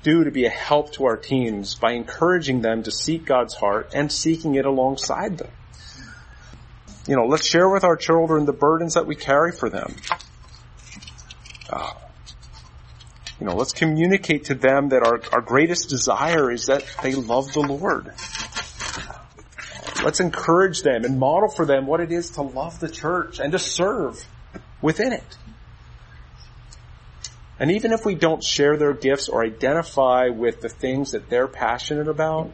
do 0.03 0.25
to 0.25 0.31
be 0.31 0.47
a 0.47 0.51
help 0.51 0.93
to 0.95 1.05
our 1.05 1.17
teens 1.17 1.75
by 1.75 1.93
encouraging 1.93 2.63
them 2.63 2.83
to 2.83 2.91
seek 2.91 3.25
God's 3.25 3.55
heart 3.55 3.93
and 3.95 4.11
seeking 4.11 4.55
it 4.57 4.65
alongside 4.65 5.39
them. 5.39 5.51
You 7.07 7.17
know, 7.17 7.27
let's 7.27 7.47
share 7.47 7.69
with 7.69 7.85
our 7.85 7.97
children 7.97 8.47
the 8.47 8.53
burdens 8.53 8.95
that 8.95 9.07
we 9.07 9.15
carry 9.15 9.53
for 9.53 9.69
them. 9.69 9.95
Uh, 11.69 11.93
you 13.41 13.47
know, 13.47 13.55
let's 13.55 13.73
communicate 13.73 14.47
to 14.47 14.55
them 14.55 14.91
that 14.91 15.03
our, 15.03 15.21
our 15.33 15.41
greatest 15.41 15.89
desire 15.89 16.51
is 16.51 16.67
that 16.67 16.85
they 17.03 17.15
love 17.15 17.53
the 17.53 17.61
Lord. 17.61 18.13
Let's 20.05 20.21
encourage 20.21 20.83
them 20.83 21.05
and 21.05 21.19
model 21.19 21.49
for 21.49 21.65
them 21.65 21.87
what 21.87 22.01
it 22.01 22.13
is 22.13 22.31
to 22.31 22.43
love 22.43 22.81
the 22.81 22.89
church 22.89 23.41
and 23.41 23.53
to 23.53 23.59
serve 23.59 24.27
within 24.83 25.13
it. 25.13 25.37
And 27.59 27.71
even 27.73 27.93
if 27.93 28.05
we 28.05 28.15
don't 28.15 28.43
share 28.43 28.77
their 28.77 28.95
gifts 28.95 29.29
or 29.29 29.45
identify 29.45 30.29
with 30.29 30.61
the 30.61 30.69
things 30.69 31.13
that 31.13 31.29
they're 31.29 31.49
passionate 31.49 32.09
about, 32.09 32.51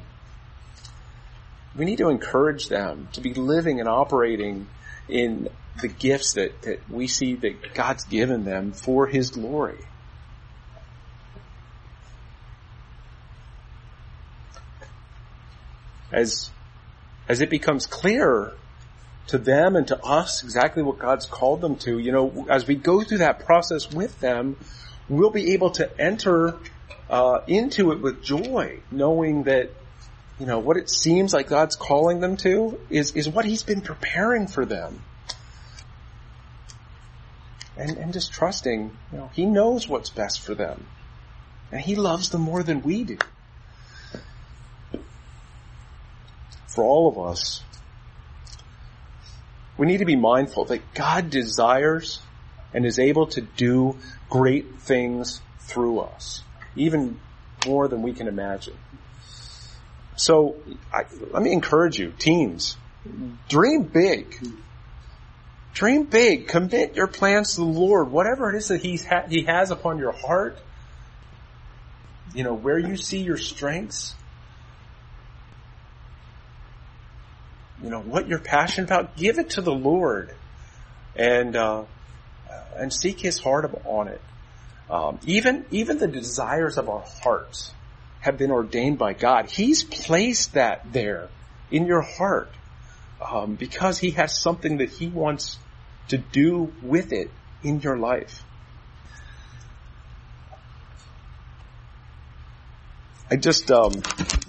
we 1.77 1.85
need 1.85 1.99
to 1.99 2.09
encourage 2.09 2.68
them 2.68 3.09
to 3.12 3.20
be 3.20 3.35
living 3.35 3.81
and 3.81 3.88
operating 3.88 4.66
in 5.09 5.49
the 5.81 5.88
gifts 5.88 6.35
that, 6.35 6.62
that 6.62 6.88
we 6.88 7.07
see 7.07 7.35
that 7.35 7.75
God's 7.75 8.05
given 8.05 8.44
them 8.44 8.72
for 8.72 9.07
His 9.07 9.31
glory. 9.31 9.79
As, 16.12 16.51
as 17.29 17.40
it 17.40 17.51
becomes 17.51 17.87
clear 17.87 18.53
to 19.29 19.38
them 19.38 19.75
and 19.77 19.88
to 19.88 20.03
us 20.05 20.42
exactly 20.45 20.83
what 20.83 20.99
God's 20.99 21.27
called 21.27 21.61
them 21.61 21.77
to, 21.77 21.99
you 21.99 22.12
know, 22.12 22.47
as 22.49 22.66
we 22.66 22.77
go 22.77 23.03
through 23.03 23.19
that 23.19 23.45
process 23.45 23.90
with 23.90 24.21
them, 24.21 24.57
we'll 25.09 25.31
be 25.31 25.53
able 25.53 25.71
to 25.71 26.01
enter 26.01 26.57
uh, 27.09 27.40
into 27.47 27.92
it 27.92 28.01
with 28.01 28.23
joy, 28.23 28.81
knowing 28.90 29.45
that 29.45 29.71
you 30.38 30.47
know 30.47 30.59
what 30.59 30.77
it 30.77 30.90
seems 30.90 31.33
like 31.33 31.49
God's 31.49 31.77
calling 31.77 32.21
them 32.21 32.37
to 32.38 32.79
is 32.90 33.12
is 33.12 33.29
what 33.29 33.45
He's 33.45 33.62
been 33.62 33.81
preparing 33.81 34.47
for 34.49 34.64
them, 34.64 35.03
and 37.77 37.97
and 37.97 38.12
just 38.12 38.33
trusting, 38.33 38.90
you 39.12 39.19
know, 39.19 39.31
He 39.33 39.47
knows 39.47 39.88
what's 39.88 40.11
best 40.11 40.40
for 40.40 40.55
them, 40.55 40.87
and 41.71 41.81
He 41.81 41.95
loves 41.95 42.31
them 42.31 42.42
more 42.42 42.62
than 42.62 42.83
we 42.83 43.05
do. 43.05 43.19
For 46.77 46.85
all 46.85 47.09
of 47.09 47.19
us, 47.19 47.62
we 49.79 49.87
need 49.87 50.01
to 50.01 50.05
be 50.05 50.15
mindful 50.15 50.67
that 50.67 50.93
God 50.93 51.31
desires 51.31 52.21
and 52.75 52.85
is 52.85 52.99
able 52.99 53.29
to 53.29 53.41
do 53.41 53.97
great 54.29 54.79
things 54.81 55.41
through 55.61 56.01
us, 56.01 56.43
even 56.75 57.19
more 57.67 57.89
than 57.89 58.03
we 58.03 58.12
can 58.12 58.29
imagine. 58.29 58.77
So, 60.17 60.57
I, 60.93 61.05
let 61.31 61.43
me 61.43 61.55
encourage 61.55 61.99
you, 61.99 62.12
teens, 62.19 62.77
dream 63.49 63.85
big. 63.85 64.37
Dream 65.73 66.05
big. 66.05 66.47
Commit 66.47 66.95
your 66.95 67.07
plans 67.07 67.55
to 67.55 67.62
the 67.62 67.67
Lord. 67.67 68.11
Whatever 68.11 68.55
it 68.55 68.59
is 68.59 68.69
that 68.69 68.83
He's 68.83 69.03
ha- 69.03 69.25
He 69.27 69.45
has 69.45 69.71
upon 69.71 69.97
your 69.97 70.12
heart, 70.12 70.59
you 72.35 72.45
know, 72.45 72.53
where 72.53 72.79
you 72.79 72.99
see 72.99 73.23
your 73.23 73.39
strengths, 73.39 74.15
you 77.83 77.91
know, 77.91 78.01
what 78.01 78.29
you're 78.29 78.39
passionate 78.39 78.89
about, 78.89 79.17
give 79.17 79.39
it 79.39 79.51
to 79.51 79.61
the 79.61 79.73
Lord 79.73 80.35
and, 81.15 81.57
uh, 81.57 81.85
and 82.77 82.93
seek 82.93 83.21
His 83.21 83.39
heart 83.39 83.71
on 83.85 84.09
it. 84.09 84.21
Um, 84.89 85.19
even, 85.27 85.65
even 85.71 85.99
the 85.99 86.09
desires 86.09 86.79
of 86.79 86.89
our 86.89 87.05
hearts 87.23 87.73
have 88.21 88.39
been 88.39 88.51
ordained 88.51 88.99
by 88.99 89.12
God. 89.12 89.51
He's 89.51 89.85
placed 89.85 90.55
that 90.55 90.93
there 90.93 91.29
in 91.71 91.87
your 91.87 92.03
heart, 92.03 92.53
um, 93.21 93.55
because 93.57 93.99
He 93.99 94.12
has 94.12 94.41
something 94.41 94.79
that 94.79 94.91
He 94.91 95.09
wants 95.09 95.59
to 96.09 96.19
do 96.19 96.73
with 96.83 97.12
it 97.12 97.31
in 97.62 97.81
your 97.81 97.97
life. 97.97 98.43
I 103.29 103.37
just, 103.37 103.71
um, 103.73 103.93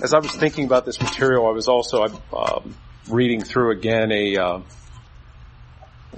as 0.04 0.13
I 0.13 0.20
was 0.20 0.32
thinking 0.32 0.66
about 0.66 0.86
this 0.86 1.02
material, 1.02 1.48
I 1.48 1.52
was 1.52 1.68
also 1.68 2.04
um, 2.32 2.76
reading 3.10 3.41
through 3.41 3.72
again 3.72 4.12
a 4.12 4.38
uh, 4.38 4.60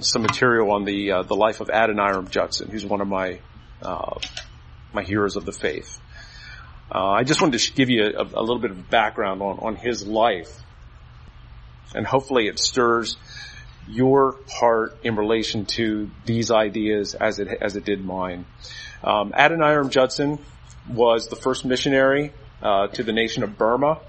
some 0.00 0.22
material 0.22 0.70
on 0.72 0.84
the 0.84 1.12
uh, 1.12 1.22
the 1.22 1.36
life 1.36 1.60
of 1.60 1.68
Adoniram 1.68 2.30
Judson, 2.30 2.70
who's 2.70 2.84
one 2.84 3.00
of 3.00 3.08
my 3.08 3.40
uh, 3.82 4.18
my 4.92 5.02
heroes 5.02 5.36
of 5.36 5.44
the 5.44 5.52
faith. 5.52 6.00
Uh, 6.92 7.10
I 7.10 7.22
just 7.22 7.40
wanted 7.40 7.60
to 7.60 7.72
give 7.72 7.88
you 7.88 8.02
a, 8.04 8.22
a, 8.22 8.42
little 8.42 8.58
bit 8.58 8.72
of 8.72 8.90
background 8.90 9.42
on 9.42 9.58
on 9.60 9.76
his 9.76 10.06
life, 10.06 10.52
and 11.94 12.06
hopefully 12.06 12.48
it 12.48 12.58
stirs 12.58 13.16
your 13.88 14.36
heart 14.48 14.98
in 15.02 15.16
relation 15.16 15.66
to 15.66 16.10
these 16.24 16.50
ideas 16.50 17.14
as 17.14 17.38
it 17.38 17.48
as 17.60 17.76
it 17.76 17.84
did 17.84 18.04
mine. 18.04 18.44
Um, 19.02 19.32
Adoniram 19.32 19.90
Judson 19.90 20.38
was 20.88 21.28
the 21.28 21.36
first 21.36 21.64
missionary 21.64 22.32
uh, 22.62 22.88
to 22.88 23.02
the 23.02 23.12
nation 23.12 23.42
of 23.42 23.56
Burma. 23.56 24.00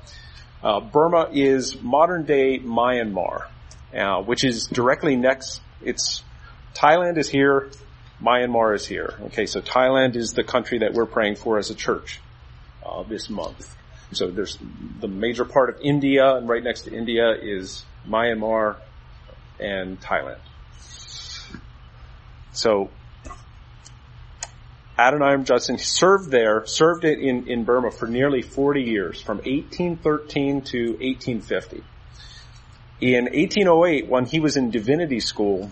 Uh, 0.63 0.79
Burma 0.79 1.29
is 1.31 1.81
modern 1.81 2.23
day 2.23 2.59
Myanmar, 2.59 3.47
uh, 3.95 4.21
which 4.21 4.43
is 4.43 4.67
directly 4.67 5.15
next. 5.15 5.59
It's 5.81 6.23
Thailand 6.75 7.17
is 7.17 7.27
here, 7.27 7.71
Myanmar 8.21 8.75
is 8.75 8.85
here. 8.85 9.15
Okay, 9.23 9.47
so 9.47 9.61
Thailand 9.61 10.15
is 10.15 10.33
the 10.33 10.43
country 10.43 10.79
that 10.79 10.93
we're 10.93 11.07
praying 11.07 11.37
for 11.37 11.57
as 11.57 11.71
a 11.71 11.75
church 11.75 12.19
uh, 12.85 13.01
this 13.03 13.29
month. 13.29 13.75
So 14.13 14.29
there's 14.29 14.57
the 14.99 15.07
major 15.07 15.45
part 15.45 15.69
of 15.69 15.81
India, 15.81 16.35
and 16.35 16.47
right 16.47 16.63
next 16.63 16.81
to 16.81 16.93
India 16.93 17.31
is 17.31 17.83
Myanmar 18.07 18.75
and 19.59 19.99
Thailand. 19.99 20.39
So 22.51 22.91
Adoniram 25.01 25.45
Judson 25.45 25.79
served 25.79 26.29
there, 26.29 26.63
served 26.67 27.05
it 27.05 27.19
in, 27.19 27.47
in 27.47 27.63
Burma 27.63 27.89
for 27.89 28.07
nearly 28.07 28.43
40 28.43 28.83
years, 28.83 29.19
from 29.19 29.37
1813 29.37 30.61
to 30.61 30.91
1850. 30.91 31.83
In 33.01 33.23
1808, 33.23 34.07
when 34.07 34.25
he 34.25 34.39
was 34.39 34.57
in 34.57 34.69
divinity 34.69 35.19
school, 35.19 35.71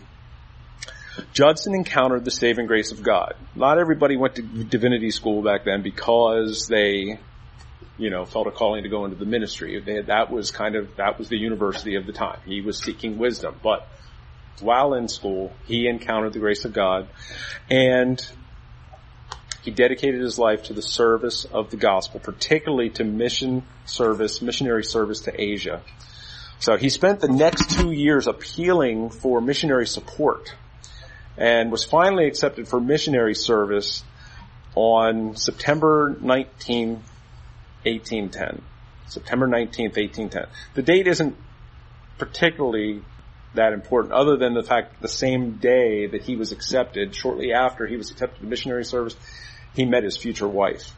Judson 1.32 1.76
encountered 1.76 2.26
the 2.26 2.32
saving 2.32 2.65
grace 2.65 2.92
of 2.92 3.04
God. 3.04 3.36
Not 3.56 3.78
everybody 3.78 4.18
went 4.18 4.36
to 4.36 4.42
divinity 4.42 5.12
school 5.12 5.44
back 5.44 5.63
then 5.63 5.84
because 5.84 6.68
they, 6.68 7.20
you 8.00 8.10
know, 8.10 8.26
felt 8.26 8.48
a 8.48 8.52
calling 8.52 8.82
to 8.82 8.89
go 8.89 9.06
into 9.06 9.18
the 9.18 9.26
ministry. 9.26 9.80
They, 9.80 10.02
that 10.02 10.32
was 10.32 10.50
kind 10.50 10.76
of, 10.76 10.96
that 10.96 11.20
was 11.20 11.30
the 11.30 11.38
university 11.38 11.96
of 11.98 12.08
the 12.08 12.13
time. 12.13 12.39
He 12.46 12.62
was 12.62 12.80
seeking 12.80 13.20
wisdom, 13.20 13.60
but 13.62 13.88
while 14.60 14.96
in 14.96 15.08
school, 15.08 15.54
he 15.68 15.88
encountered 15.88 16.34
the 16.34 16.39
grace 16.39 16.65
of 16.65 16.74
God 16.74 17.08
and 17.70 18.20
he 19.63 19.72
dedicated 19.72 20.22
his 20.22 20.39
life 20.39 20.63
to 20.63 20.74
the 20.74 20.82
service 20.82 21.45
of 21.45 21.69
the 21.69 21.78
gospel, 21.78 22.19
particularly 22.19 22.89
to 22.91 23.04
mission 23.04 23.63
service, 23.86 24.41
missionary 24.41 24.84
service 24.84 25.22
to 25.22 25.41
Asia. 25.41 25.82
So 26.60 26.78
he 26.78 26.89
spent 26.89 27.19
the 27.19 27.30
next 27.30 27.72
two 27.72 27.91
years 27.91 28.28
appealing 28.28 29.10
for 29.12 29.41
missionary 29.41 29.88
support 29.88 30.56
and 31.38 31.72
was 31.72 31.86
finally 31.86 32.28
accepted 32.28 32.67
for 32.67 32.82
missionary 32.82 33.36
service 33.36 34.04
on 34.76 35.36
September 35.36 36.17
19, 36.19 37.02
1810. 37.84 38.62
September 39.08 39.48
19th, 39.48 39.98
1810. 39.98 40.48
The 40.76 40.82
date 40.82 41.08
isn't 41.08 41.36
particularly 42.17 43.02
that 43.56 43.74
important 43.74 44.13
other 44.13 44.38
than 44.38 44.54
the 44.54 44.63
fact 44.63 44.93
that 44.93 45.02
the 45.02 45.08
same 45.08 45.54
day 45.54 46.06
that 46.08 46.22
he 46.22 46.36
was 46.36 46.52
accepted, 46.52 47.15
shortly 47.15 47.54
after 47.54 47.88
he 47.88 47.95
was 47.95 48.12
accepted 48.12 48.41
to 48.41 48.45
missionary 48.45 48.86
service, 48.86 49.15
he 49.76 49.86
met 49.86 50.04
his 50.04 50.18
future 50.18 50.48
wife. 50.48 50.92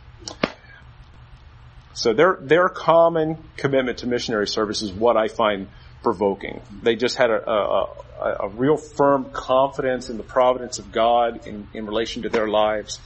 So 1.93 2.13
their, 2.13 2.37
their 2.41 2.69
common 2.69 3.37
commitment 3.57 3.99
to 3.99 4.07
missionary 4.07 4.47
service 4.47 4.81
is 4.81 4.91
what 4.91 5.17
I 5.17 5.27
find 5.27 5.67
provoking. 6.03 6.61
They 6.81 6.95
just 6.95 7.17
had 7.17 7.29
a, 7.29 7.49
a, 7.49 7.83
a, 8.19 8.37
a 8.45 8.49
real 8.49 8.77
firm 8.77 9.29
confidence 9.31 10.09
in 10.09 10.17
the 10.17 10.23
providence 10.23 10.79
of 10.79 10.91
God 10.91 11.45
in, 11.45 11.67
in 11.73 11.85
relation 11.85 12.23
to 12.23 12.29
their 12.29 12.47
lives. 12.47 12.99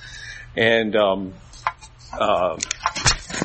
And, 0.55 0.95
um, 0.95 1.33
uh, 2.13 2.57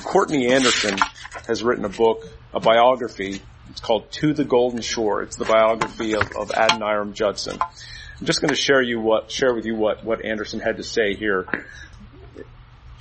Courtney 0.04 0.48
Anderson 0.52 0.98
has 1.46 1.62
written 1.62 1.84
a 1.84 1.88
book, 1.88 2.26
a 2.52 2.60
biography. 2.60 3.40
It's 3.70 3.80
called 3.80 4.10
To 4.12 4.32
the 4.32 4.44
Golden 4.44 4.80
Shore. 4.80 5.22
It's 5.22 5.36
the 5.36 5.44
biography 5.44 6.14
of, 6.14 6.22
of 6.36 6.50
Adoniram 6.50 7.14
Judson. 7.14 7.58
I'm 7.60 8.26
just 8.26 8.40
going 8.40 8.50
to 8.50 8.56
share 8.56 8.82
you 8.82 9.00
what, 9.00 9.30
share 9.30 9.54
with 9.54 9.66
you 9.66 9.74
what, 9.74 10.04
what 10.04 10.24
Anderson 10.24 10.60
had 10.60 10.76
to 10.76 10.82
say 10.82 11.14
here. 11.14 11.46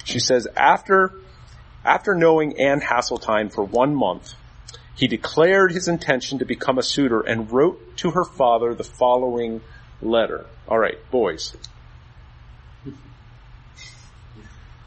She 0.09 0.19
says, 0.19 0.47
after, 0.57 1.13
after 1.85 2.15
knowing 2.15 2.59
Anne 2.59 2.81
Hasseltine 2.81 3.53
for 3.53 3.63
one 3.63 3.93
month, 3.93 4.33
he 4.95 5.07
declared 5.07 5.71
his 5.71 5.87
intention 5.87 6.39
to 6.39 6.45
become 6.45 6.79
a 6.79 6.83
suitor 6.83 7.21
and 7.21 7.51
wrote 7.51 7.95
to 7.97 8.11
her 8.11 8.23
father 8.23 8.73
the 8.73 8.83
following 8.83 9.61
letter. 10.01 10.47
Alright, 10.67 10.97
boys. 11.11 11.55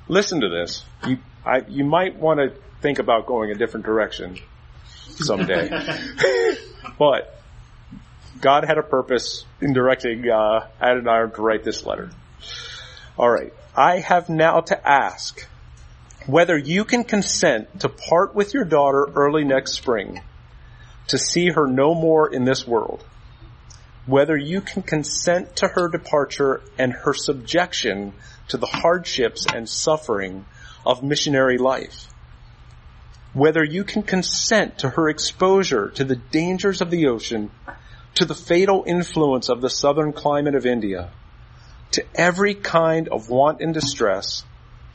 Listen 0.09 0.41
to 0.41 0.49
this. 0.49 0.85
You, 1.07 1.19
I, 1.47 1.63
you 1.69 1.85
might 1.85 2.17
want 2.17 2.41
to 2.41 2.61
think 2.81 2.99
about 2.99 3.27
going 3.27 3.53
a 3.53 3.55
different 3.55 3.87
direction 3.87 4.41
someday. 5.07 5.71
but 6.99 7.41
God 8.41 8.65
had 8.65 8.77
a 8.77 8.83
purpose 8.83 9.45
in 9.61 9.73
directing 9.73 10.29
uh, 10.29 10.67
Adoniram 10.81 11.33
to 11.37 11.43
write 11.43 11.63
this 11.63 11.87
letter. 11.87 12.11
All 13.17 13.31
right. 13.31 13.53
I 13.77 14.01
have 14.01 14.29
now 14.29 14.61
to 14.61 14.87
ask 14.89 15.49
whether 16.27 16.59
you 16.59 16.85
can 16.85 17.05
consent 17.05 17.81
to 17.81 17.89
part 17.89 18.35
with 18.35 18.53
your 18.53 18.65
daughter 18.65 19.09
early 19.15 19.45
next 19.45 19.73
spring 19.73 20.21
to 21.09 21.17
see 21.17 21.49
her 21.49 21.67
no 21.67 21.95
more 21.95 22.33
in 22.33 22.45
this 22.45 22.67
world. 22.67 23.03
Whether 24.05 24.37
you 24.37 24.61
can 24.61 24.83
consent 24.83 25.57
to 25.57 25.69
her 25.69 25.89
departure 25.89 26.61
and 26.77 26.93
her 26.93 27.15
subjection 27.15 28.13
to 28.49 28.59
the 28.59 28.67
hardships 28.67 29.47
and 29.47 29.67
suffering 29.67 30.45
of 30.85 31.03
missionary 31.03 31.57
life. 31.57 32.09
Whether 33.33 33.65
you 33.65 33.85
can 33.85 34.03
consent 34.03 34.81
to 34.81 34.91
her 34.91 35.09
exposure 35.09 35.89
to 35.95 36.05
the 36.05 36.17
dangers 36.17 36.83
of 36.83 36.91
the 36.91 37.07
ocean, 37.07 37.51
to 38.17 38.27
the 38.27 38.35
fatal 38.35 38.85
influence 38.87 39.49
of 39.49 39.63
the 39.63 39.71
southern 39.71 40.13
climate 40.13 40.55
of 40.55 40.67
India, 40.67 41.11
to 41.93 42.05
every 42.15 42.55
kind 42.55 43.09
of 43.09 43.29
want 43.29 43.61
and 43.61 43.73
distress, 43.73 44.45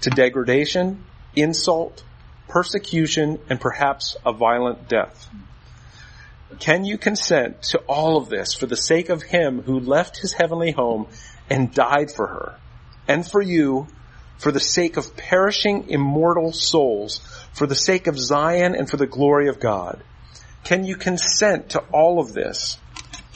to 0.02 0.10
degradation, 0.10 1.04
insult, 1.36 2.04
persecution, 2.48 3.40
and 3.50 3.60
perhaps 3.60 4.16
a 4.26 4.34
violent 4.34 4.88
death. 4.88 5.30
Can 6.60 6.86
you 6.86 6.98
consent 6.98 7.62
to 7.64 7.80
all 7.88 8.18
of 8.18 8.30
this 8.30 8.54
for 8.54 8.66
the 8.66 8.78
sake 8.78 9.10
of 9.10 9.22
him 9.22 9.62
who 9.62 9.80
left 9.80 10.18
his 10.18 10.34
heavenly 10.34 10.72
home 10.72 11.08
and 11.50 11.74
died 11.74 12.12
for 12.12 12.28
her, 12.28 12.56
and 13.08 13.26
for 13.26 13.42
you, 13.42 13.88
for 14.38 14.52
the 14.52 14.60
sake 14.60 14.98
of 14.98 15.16
perishing 15.18 15.90
immortal 15.90 16.52
souls, 16.52 17.20
for 17.54 17.68
the 17.68 17.76
sake 17.76 18.08
of 18.08 18.18
Zion 18.18 18.76
and 18.76 18.90
for 18.90 18.98
the 18.98 19.08
glory 19.08 19.50
of 19.50 19.60
God? 19.60 20.02
Can 20.64 20.84
you 20.84 20.96
consent 20.96 21.70
to 21.70 21.80
all 21.92 22.20
of 22.20 22.34
this 22.34 22.78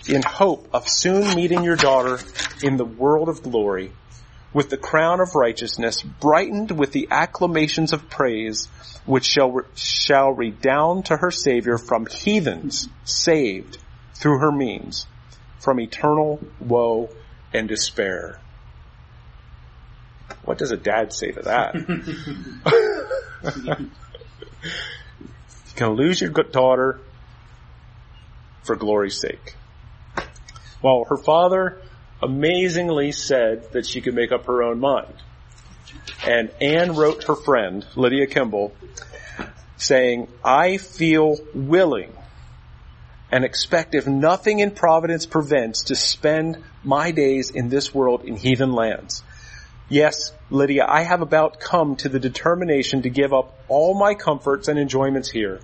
in 0.07 0.21
hope 0.23 0.67
of 0.73 0.87
soon 0.87 1.35
meeting 1.35 1.63
your 1.63 1.75
daughter 1.75 2.19
in 2.63 2.77
the 2.77 2.85
world 2.85 3.29
of 3.29 3.43
glory 3.43 3.91
with 4.53 4.69
the 4.69 4.77
crown 4.77 5.19
of 5.19 5.35
righteousness 5.35 6.01
brightened 6.01 6.71
with 6.71 6.91
the 6.91 7.07
acclamations 7.11 7.93
of 7.93 8.09
praise 8.09 8.67
which 9.05 9.25
shall, 9.25 9.61
shall 9.75 10.31
redound 10.31 11.05
to 11.05 11.17
her 11.17 11.31
Savior 11.31 11.77
from 11.77 12.05
heathens 12.05 12.87
saved 13.03 13.77
through 14.15 14.39
her 14.39 14.51
means 14.51 15.07
from 15.59 15.79
eternal 15.79 16.41
woe 16.59 17.09
and 17.53 17.67
despair. 17.67 18.39
What 20.43 20.57
does 20.57 20.71
a 20.71 20.77
dad 20.77 21.13
say 21.13 21.31
to 21.31 21.41
that? 21.43 21.75
you 23.65 23.89
can 25.75 25.89
lose 25.89 26.19
your 26.19 26.31
daughter 26.31 26.99
for 28.63 28.75
glory's 28.75 29.19
sake. 29.19 29.55
While 30.81 31.05
her 31.05 31.17
father 31.17 31.81
amazingly 32.21 33.11
said 33.11 33.71
that 33.71 33.85
she 33.85 34.01
could 34.01 34.13
make 34.13 34.31
up 34.31 34.45
her 34.45 34.63
own 34.63 34.79
mind. 34.79 35.13
And 36.25 36.51
Anne 36.61 36.95
wrote 36.95 37.23
her 37.23 37.35
friend, 37.35 37.85
Lydia 37.95 38.27
Kimball, 38.27 38.73
saying, 39.77 40.27
I 40.43 40.77
feel 40.77 41.37
willing 41.53 42.13
and 43.31 43.45
expect 43.45 43.95
if 43.95 44.05
nothing 44.07 44.59
in 44.59 44.71
providence 44.71 45.25
prevents 45.25 45.85
to 45.85 45.95
spend 45.95 46.61
my 46.83 47.11
days 47.11 47.49
in 47.49 47.69
this 47.69 47.93
world 47.93 48.23
in 48.25 48.35
heathen 48.35 48.73
lands. 48.73 49.23
Yes, 49.89 50.33
Lydia, 50.49 50.85
I 50.87 51.03
have 51.03 51.21
about 51.21 51.59
come 51.59 51.95
to 51.97 52.09
the 52.09 52.19
determination 52.19 53.01
to 53.03 53.09
give 53.09 53.33
up 53.33 53.57
all 53.67 53.93
my 53.93 54.15
comforts 54.15 54.67
and 54.67 54.77
enjoyments 54.77 55.29
here, 55.29 55.59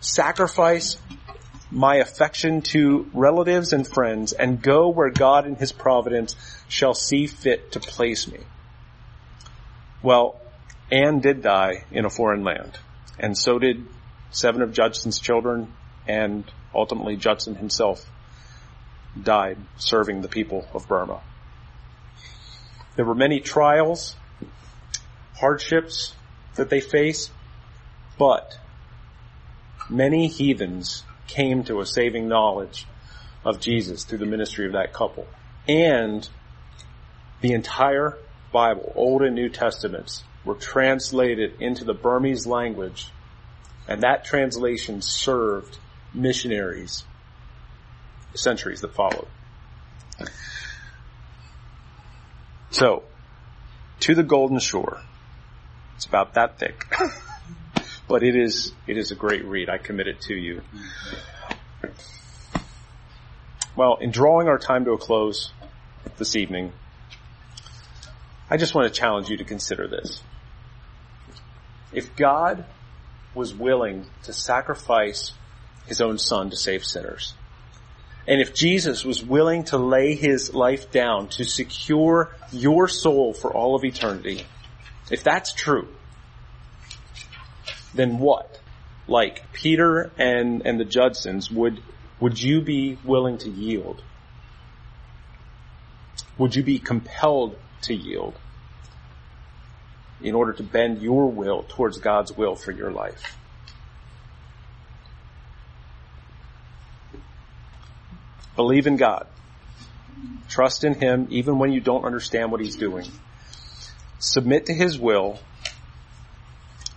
sacrifice 0.00 0.98
my 1.70 1.96
affection 1.96 2.62
to 2.62 3.10
relatives 3.12 3.72
and 3.72 3.86
friends, 3.86 4.32
and 4.32 4.62
go 4.62 4.88
where 4.88 5.10
God 5.10 5.46
in 5.46 5.56
his 5.56 5.72
providence 5.72 6.36
shall 6.68 6.94
see 6.94 7.26
fit 7.26 7.72
to 7.72 7.80
place 7.80 8.30
me. 8.30 8.40
Well, 10.02 10.40
Anne 10.90 11.20
did 11.20 11.42
die 11.42 11.84
in 11.90 12.04
a 12.04 12.10
foreign 12.10 12.44
land, 12.44 12.78
and 13.18 13.36
so 13.36 13.58
did 13.58 13.86
seven 14.30 14.62
of 14.62 14.72
Judson's 14.72 15.18
children, 15.18 15.72
and 16.06 16.44
ultimately 16.74 17.16
Judson 17.16 17.54
himself 17.54 18.10
died 19.20 19.58
serving 19.76 20.20
the 20.20 20.28
people 20.28 20.66
of 20.74 20.86
Burma. 20.88 21.20
There 22.96 23.04
were 23.04 23.14
many 23.14 23.40
trials, 23.40 24.16
hardships 25.36 26.14
that 26.56 26.70
they 26.70 26.80
faced, 26.80 27.32
but 28.18 28.58
many 29.88 30.28
heathens 30.28 31.02
came 31.26 31.64
to 31.64 31.80
a 31.80 31.86
saving 31.86 32.28
knowledge 32.28 32.86
of 33.44 33.60
Jesus 33.60 34.04
through 34.04 34.18
the 34.18 34.26
ministry 34.26 34.66
of 34.66 34.72
that 34.72 34.92
couple. 34.92 35.26
And 35.68 36.28
the 37.40 37.52
entire 37.52 38.16
Bible, 38.52 38.92
Old 38.94 39.22
and 39.22 39.34
New 39.34 39.48
Testaments, 39.48 40.22
were 40.44 40.54
translated 40.54 41.60
into 41.60 41.84
the 41.84 41.94
Burmese 41.94 42.46
language, 42.46 43.08
and 43.88 44.02
that 44.02 44.24
translation 44.24 45.02
served 45.02 45.78
missionaries 46.12 47.04
centuries 48.34 48.80
that 48.80 48.94
followed. 48.94 49.28
So, 52.70 53.04
to 54.00 54.14
the 54.14 54.22
Golden 54.22 54.58
Shore. 54.58 55.00
It's 55.96 56.06
about 56.06 56.34
that 56.34 56.58
thick. 56.58 56.84
But 58.08 58.22
it 58.22 58.36
is, 58.36 58.72
it 58.86 58.96
is 58.96 59.10
a 59.10 59.14
great 59.14 59.44
read. 59.44 59.68
I 59.68 59.78
commit 59.78 60.06
it 60.06 60.20
to 60.22 60.34
you. 60.34 60.62
Well, 63.76 63.96
in 64.00 64.10
drawing 64.10 64.48
our 64.48 64.58
time 64.58 64.84
to 64.84 64.92
a 64.92 64.98
close 64.98 65.52
this 66.16 66.36
evening, 66.36 66.72
I 68.48 68.56
just 68.56 68.74
want 68.74 68.92
to 68.92 69.00
challenge 69.00 69.30
you 69.30 69.38
to 69.38 69.44
consider 69.44 69.88
this. 69.88 70.22
If 71.92 72.14
God 72.14 72.64
was 73.34 73.54
willing 73.54 74.06
to 74.24 74.32
sacrifice 74.32 75.32
his 75.86 76.00
own 76.00 76.18
son 76.18 76.50
to 76.50 76.56
save 76.56 76.84
sinners, 76.84 77.34
and 78.26 78.40
if 78.40 78.54
Jesus 78.54 79.04
was 79.04 79.22
willing 79.22 79.64
to 79.64 79.78
lay 79.78 80.14
his 80.14 80.54
life 80.54 80.90
down 80.90 81.28
to 81.30 81.44
secure 81.44 82.34
your 82.52 82.88
soul 82.88 83.34
for 83.34 83.52
all 83.52 83.74
of 83.74 83.84
eternity, 83.84 84.46
if 85.10 85.22
that's 85.22 85.52
true, 85.52 85.88
then 87.94 88.18
what? 88.18 88.60
Like 89.06 89.52
Peter 89.52 90.10
and, 90.18 90.66
and 90.66 90.78
the 90.78 90.84
Judsons, 90.84 91.50
would, 91.50 91.80
would 92.20 92.40
you 92.40 92.60
be 92.60 92.98
willing 93.04 93.38
to 93.38 93.50
yield? 93.50 94.02
Would 96.38 96.56
you 96.56 96.62
be 96.62 96.78
compelled 96.78 97.56
to 97.82 97.94
yield 97.94 98.34
in 100.20 100.34
order 100.34 100.52
to 100.54 100.62
bend 100.62 101.02
your 101.02 101.30
will 101.30 101.64
towards 101.68 101.98
God's 101.98 102.32
will 102.36 102.56
for 102.56 102.72
your 102.72 102.90
life? 102.90 103.36
Believe 108.56 108.86
in 108.86 108.96
God. 108.96 109.26
Trust 110.48 110.84
in 110.84 110.94
Him 110.94 111.26
even 111.30 111.58
when 111.58 111.72
you 111.72 111.80
don't 111.80 112.04
understand 112.04 112.52
what 112.52 112.60
He's 112.60 112.76
doing. 112.76 113.06
Submit 114.18 114.66
to 114.66 114.74
His 114.74 114.98
will. 114.98 115.38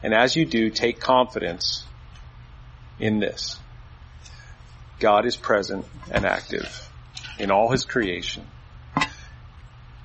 And 0.04 0.14
as 0.14 0.36
you 0.36 0.46
do, 0.46 0.70
take 0.70 1.00
confidence 1.00 1.86
in 3.00 3.20
this. 3.20 3.60
God 5.00 5.26
is 5.26 5.36
present 5.36 5.86
and 6.12 6.26
active 6.26 6.92
in 7.38 7.52
all 7.52 7.72
His 7.72 7.86
creation. 7.86 8.46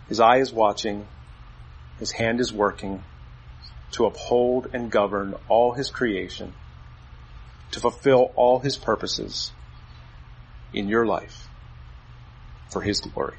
His 0.09 0.20
eye 0.20 0.38
is 0.38 0.52
watching. 0.52 1.07
His 1.98 2.12
hand 2.12 2.40
is 2.40 2.52
working 2.52 3.02
to 3.92 4.07
uphold 4.07 4.68
and 4.72 4.90
govern 4.90 5.35
all 5.48 5.72
His 5.72 5.90
creation, 5.90 6.55
to 7.70 7.81
fulfill 7.81 8.33
all 8.35 8.59
His 8.61 8.76
purposes 8.76 9.52
in 10.72 10.88
your 10.88 11.07
life 11.07 11.48
for 12.70 12.83
His 12.83 13.00
glory. 13.00 13.37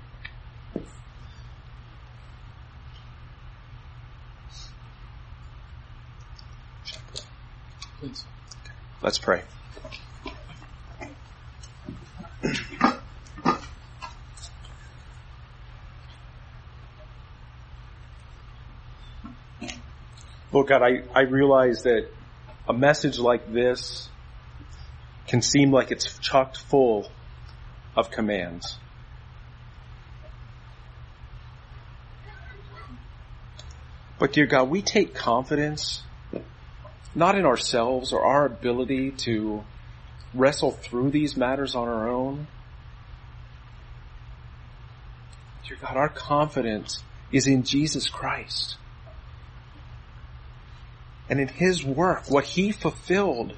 Please. 8.03 8.25
Let's 9.01 9.17
pray. 9.17 9.43
Lord 20.51 20.67
God, 20.67 20.81
I, 20.81 21.03
I 21.15 21.21
realize 21.21 21.83
that 21.83 22.09
a 22.67 22.73
message 22.73 23.17
like 23.19 23.53
this 23.53 24.09
can 25.27 25.41
seem 25.41 25.71
like 25.71 25.89
it's 25.89 26.19
chocked 26.19 26.57
full 26.57 27.09
of 27.95 28.11
commands. 28.11 28.79
But 34.19 34.33
dear 34.33 34.45
God, 34.45 34.69
we 34.69 34.81
take 34.81 35.13
confidence 35.15 36.03
not 37.15 37.37
in 37.37 37.45
ourselves 37.45 38.11
or 38.13 38.23
our 38.23 38.45
ability 38.45 39.11
to 39.11 39.63
wrestle 40.33 40.71
through 40.71 41.11
these 41.11 41.37
matters 41.37 41.75
on 41.75 41.87
our 41.87 42.09
own. 42.09 42.47
Dear 45.67 45.77
God, 45.79 45.95
our 45.95 46.09
confidence 46.09 47.03
is 47.31 47.47
in 47.47 47.63
Jesus 47.63 48.09
Christ 48.09 48.77
and 51.29 51.39
in 51.39 51.47
His 51.47 51.83
work, 51.83 52.29
what 52.29 52.43
He 52.43 52.71
fulfilled 52.71 53.53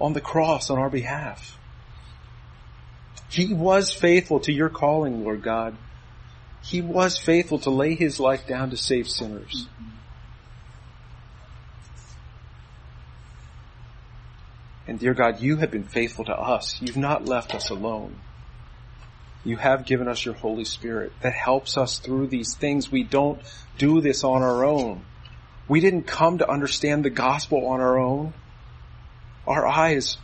on 0.00 0.12
the 0.12 0.20
cross 0.20 0.70
on 0.70 0.78
our 0.78 0.90
behalf. 0.90 1.58
He 3.28 3.52
was 3.52 3.92
faithful 3.92 4.40
to 4.40 4.52
your 4.52 4.68
calling, 4.68 5.24
Lord 5.24 5.42
God. 5.42 5.76
He 6.62 6.80
was 6.80 7.18
faithful 7.18 7.58
to 7.60 7.70
lay 7.70 7.94
His 7.94 8.20
life 8.20 8.46
down 8.46 8.70
to 8.70 8.76
save 8.76 9.08
sinners. 9.08 9.66
And 14.92 15.00
dear 15.00 15.14
God, 15.14 15.40
you 15.40 15.56
have 15.56 15.70
been 15.70 15.84
faithful 15.84 16.26
to 16.26 16.38
us. 16.38 16.78
You've 16.82 16.98
not 16.98 17.24
left 17.24 17.54
us 17.54 17.70
alone. 17.70 18.20
You 19.42 19.56
have 19.56 19.86
given 19.86 20.06
us 20.06 20.22
your 20.22 20.34
Holy 20.34 20.66
Spirit 20.66 21.14
that 21.22 21.32
helps 21.32 21.78
us 21.78 21.98
through 21.98 22.26
these 22.26 22.54
things. 22.54 22.92
We 22.92 23.02
don't 23.02 23.40
do 23.78 24.02
this 24.02 24.22
on 24.22 24.42
our 24.42 24.66
own. 24.66 25.06
We 25.66 25.80
didn't 25.80 26.02
come 26.02 26.36
to 26.36 26.50
understand 26.50 27.06
the 27.06 27.08
gospel 27.08 27.68
on 27.68 27.80
our 27.80 27.98
own. 27.98 28.34
Our 29.46 29.66
eyes 29.66 30.18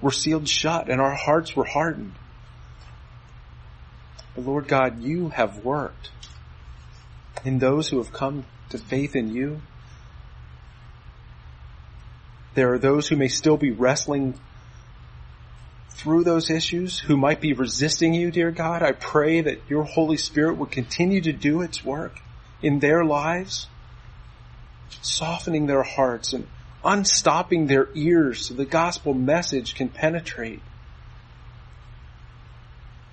were 0.00 0.12
sealed 0.12 0.48
shut 0.48 0.88
and 0.88 0.98
our 0.98 1.14
hearts 1.14 1.54
were 1.54 1.66
hardened. 1.66 2.14
But 4.34 4.46
Lord 4.46 4.66
God, 4.66 5.02
you 5.02 5.28
have 5.28 5.62
worked 5.62 6.10
in 7.44 7.58
those 7.58 7.90
who 7.90 7.98
have 7.98 8.14
come 8.14 8.46
to 8.70 8.78
faith 8.78 9.14
in 9.14 9.34
you. 9.34 9.60
There 12.54 12.72
are 12.72 12.78
those 12.78 13.08
who 13.08 13.16
may 13.16 13.28
still 13.28 13.56
be 13.56 13.70
wrestling 13.70 14.34
through 15.90 16.24
those 16.24 16.50
issues, 16.50 16.98
who 16.98 17.16
might 17.16 17.40
be 17.40 17.52
resisting 17.52 18.14
you, 18.14 18.30
dear 18.30 18.50
God. 18.50 18.82
I 18.82 18.92
pray 18.92 19.42
that 19.42 19.60
your 19.68 19.84
Holy 19.84 20.16
Spirit 20.16 20.56
would 20.56 20.70
continue 20.70 21.20
to 21.20 21.32
do 21.32 21.60
its 21.60 21.84
work 21.84 22.20
in 22.62 22.78
their 22.78 23.04
lives, 23.04 23.68
softening 25.02 25.66
their 25.66 25.82
hearts 25.82 26.32
and 26.32 26.46
unstopping 26.84 27.66
their 27.66 27.88
ears 27.94 28.46
so 28.46 28.54
the 28.54 28.64
gospel 28.64 29.12
message 29.12 29.74
can 29.74 29.88
penetrate 29.88 30.62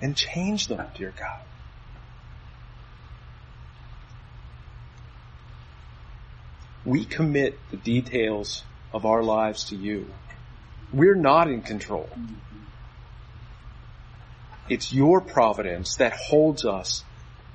and 0.02 0.16
change 0.16 0.68
them, 0.68 0.86
dear 0.96 1.14
God. 1.18 1.42
We 6.86 7.04
commit 7.04 7.60
the 7.70 7.78
details 7.78 8.64
of 8.94 9.06
our 9.06 9.24
lives 9.24 9.66
to 9.66 9.76
you. 9.76 10.08
We're 10.94 11.16
not 11.16 11.50
in 11.50 11.62
control. 11.62 12.10
It's 14.70 14.94
your 14.94 15.22
providence 15.22 15.98
that 15.98 16.14
holds 16.14 16.66
us 16.66 17.04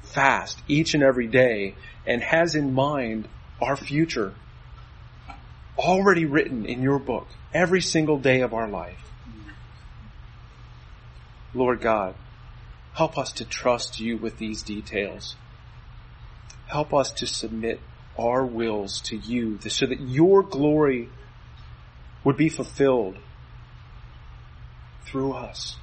fast 0.02 0.58
each 0.68 0.94
and 0.94 1.02
every 1.02 1.26
day 1.26 1.74
and 2.06 2.22
has 2.22 2.54
in 2.54 2.74
mind 2.74 3.28
our 3.60 3.76
future 3.76 4.34
already 5.78 6.24
written 6.24 6.66
in 6.66 6.82
your 6.82 6.98
book 6.98 7.26
every 7.54 7.80
single 7.80 8.18
day 8.18 8.40
of 8.40 8.52
our 8.54 8.68
life. 8.68 8.98
Lord 11.54 11.80
God, 11.80 12.14
help 12.94 13.18
us 13.18 13.32
to 13.32 13.44
trust 13.44 14.00
you 14.00 14.16
with 14.16 14.38
these 14.38 14.62
details. 14.62 15.36
Help 16.66 16.94
us 16.94 17.12
to 17.12 17.26
submit 17.26 17.80
our 18.18 18.44
wills 18.44 19.00
to 19.02 19.16
you 19.16 19.58
so 19.68 19.86
that 19.86 20.00
your 20.00 20.42
glory 20.42 21.08
would 22.24 22.36
be 22.36 22.48
fulfilled 22.48 23.16
through 25.04 25.32
us. 25.32 25.76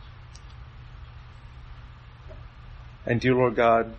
And 3.06 3.20
dear 3.20 3.34
Lord 3.34 3.56
God, 3.56 3.94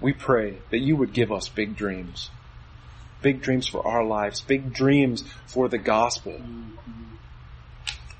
we 0.00 0.12
pray 0.12 0.58
that 0.70 0.78
you 0.78 0.96
would 0.96 1.12
give 1.12 1.30
us 1.30 1.48
big 1.48 1.76
dreams. 1.76 2.30
Big 3.20 3.40
dreams 3.40 3.68
for 3.68 3.86
our 3.86 4.04
lives, 4.04 4.40
big 4.40 4.72
dreams 4.72 5.22
for 5.46 5.68
the 5.68 5.78
gospel. 5.78 6.40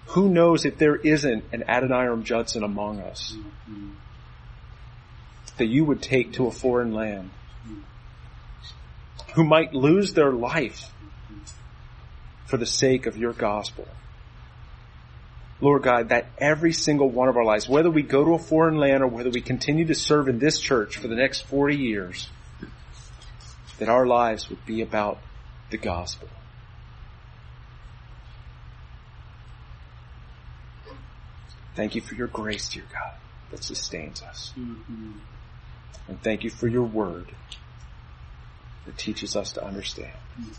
Who 0.07 0.29
knows 0.29 0.65
if 0.65 0.79
there 0.79 0.97
isn't 0.97 1.45
an 1.53 1.65
Adoniram 1.67 2.23
Judson 2.23 2.63
among 2.63 3.01
us 3.01 3.37
that 5.57 5.67
you 5.67 5.85
would 5.85 6.03
take 6.03 6.33
to 6.35 6.47
a 6.47 6.51
foreign 6.51 6.93
land 6.93 7.31
who 9.35 9.45
might 9.45 9.75
lose 9.75 10.13
their 10.13 10.33
life 10.33 10.93
for 12.53 12.59
the 12.59 12.67
sake 12.67 13.07
of 13.07 13.17
your 13.17 13.33
gospel. 13.33 13.89
Lord 15.63 15.85
God, 15.85 16.11
that 16.11 16.27
every 16.37 16.75
single 16.75 17.09
one 17.09 17.31
of 17.31 17.39
our 17.39 17.47
lives, 17.47 17.67
whether 17.67 17.91
we 17.91 18.03
go 18.03 18.23
to 18.27 18.35
a 18.35 18.39
foreign 18.39 18.77
land 18.77 19.03
or 19.03 19.07
whether 19.07 19.31
we 19.31 19.41
continue 19.41 19.87
to 19.87 19.95
serve 19.95 20.29
in 20.29 20.39
this 20.39 20.61
church 20.61 20.99
for 20.99 21.09
the 21.09 21.15
next 21.15 21.47
40 21.47 21.75
years, 21.75 22.29
that 23.79 23.89
our 23.89 24.07
lives 24.07 24.51
would 24.51 24.67
be 24.67 24.83
about 24.83 25.17
the 25.71 25.79
gospel. 25.79 26.29
Thank 31.75 31.95
you 31.95 32.03
for 32.03 32.17
your 32.17 32.27
grace, 32.27 32.69
dear 32.69 32.85
God, 32.93 33.15
that 33.51 33.65
sustains 33.65 34.21
us. 34.21 34.53
Mm-hmm. 34.59 35.13
And 36.07 36.23
thank 36.23 36.45
you 36.45 36.51
for 36.51 36.69
your 36.69 36.85
word 36.85 37.33
that 38.85 38.99
teaches 38.99 39.37
us 39.37 39.53
to 39.53 39.65
understand. 39.65 40.13
Mm-hmm. 40.39 40.53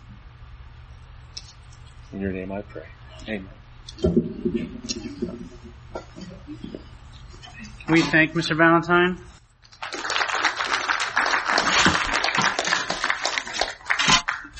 In 2.14 2.22
your 2.22 2.32
name 2.32 2.51
I 2.51 2.61
pray. 2.61 2.86
Amen. 3.28 3.49
We 7.89 8.01
thank 8.01 8.34
Mr. 8.34 8.55
Valentine. 8.55 9.18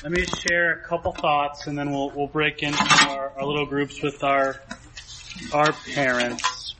Let 0.02 0.12
me 0.12 0.24
share 0.24 0.72
a 0.72 0.80
couple 0.80 1.12
thoughts 1.12 1.68
and 1.68 1.78
then 1.78 1.92
we'll, 1.92 2.10
we'll 2.10 2.26
break 2.26 2.62
into 2.64 3.08
our, 3.08 3.32
our 3.38 3.46
little 3.46 3.66
groups 3.66 4.02
with 4.02 4.24
our, 4.24 4.56
our 5.52 5.72
parents. 5.94 6.74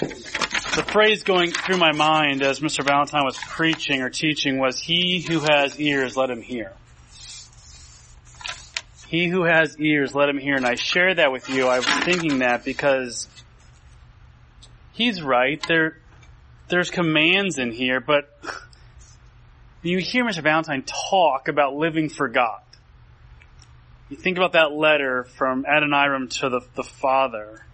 The 0.00 0.84
phrase 0.92 1.24
going 1.24 1.50
through 1.50 1.78
my 1.78 1.92
mind 1.92 2.42
as 2.42 2.60
Mr. 2.60 2.84
Valentine 2.84 3.24
was 3.24 3.38
preaching 3.38 4.02
or 4.02 4.08
teaching 4.08 4.58
was, 4.58 4.78
he 4.78 5.20
who 5.20 5.40
has 5.40 5.80
ears, 5.80 6.16
let 6.16 6.30
him 6.30 6.42
hear. 6.42 6.72
He 9.16 9.28
who 9.28 9.44
has 9.44 9.80
ears, 9.80 10.14
let 10.14 10.28
him 10.28 10.36
hear. 10.36 10.56
And 10.56 10.66
I 10.66 10.74
share 10.74 11.14
that 11.14 11.32
with 11.32 11.48
you. 11.48 11.68
I 11.68 11.78
was 11.78 11.86
thinking 11.86 12.40
that 12.40 12.66
because 12.66 13.26
he's 14.92 15.22
right. 15.22 15.58
There, 15.66 15.96
there's 16.68 16.90
commands 16.90 17.56
in 17.56 17.72
here, 17.72 17.98
but 17.98 18.30
you 19.80 20.00
hear 20.00 20.22
Mr. 20.22 20.42
Valentine 20.42 20.82
talk 20.82 21.48
about 21.48 21.74
living 21.74 22.10
for 22.10 22.28
God. 22.28 22.60
You 24.10 24.18
think 24.18 24.36
about 24.36 24.52
that 24.52 24.72
letter 24.72 25.24
from 25.24 25.64
Adoniram 25.64 26.28
to 26.40 26.50
the, 26.50 26.60
the 26.74 26.84
father. 26.84 27.64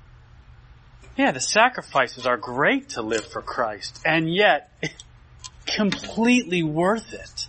Yeah, 1.16 1.32
the 1.32 1.40
sacrifices 1.40 2.24
are 2.24 2.36
great 2.36 2.90
to 2.90 3.02
live 3.02 3.26
for 3.26 3.42
Christ, 3.42 4.00
and 4.06 4.32
yet 4.32 4.70
completely 5.66 6.62
worth 6.62 7.12
it 7.12 7.48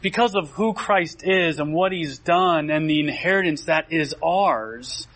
because 0.00 0.34
of 0.34 0.50
who 0.50 0.74
Christ 0.74 1.22
is 1.24 1.58
and 1.58 1.72
what 1.72 1.92
He's 1.92 2.18
done 2.18 2.70
and 2.70 2.88
the 2.88 3.00
inheritance 3.00 3.64
that 3.64 3.92
is 3.92 4.14
ours, 4.22 5.06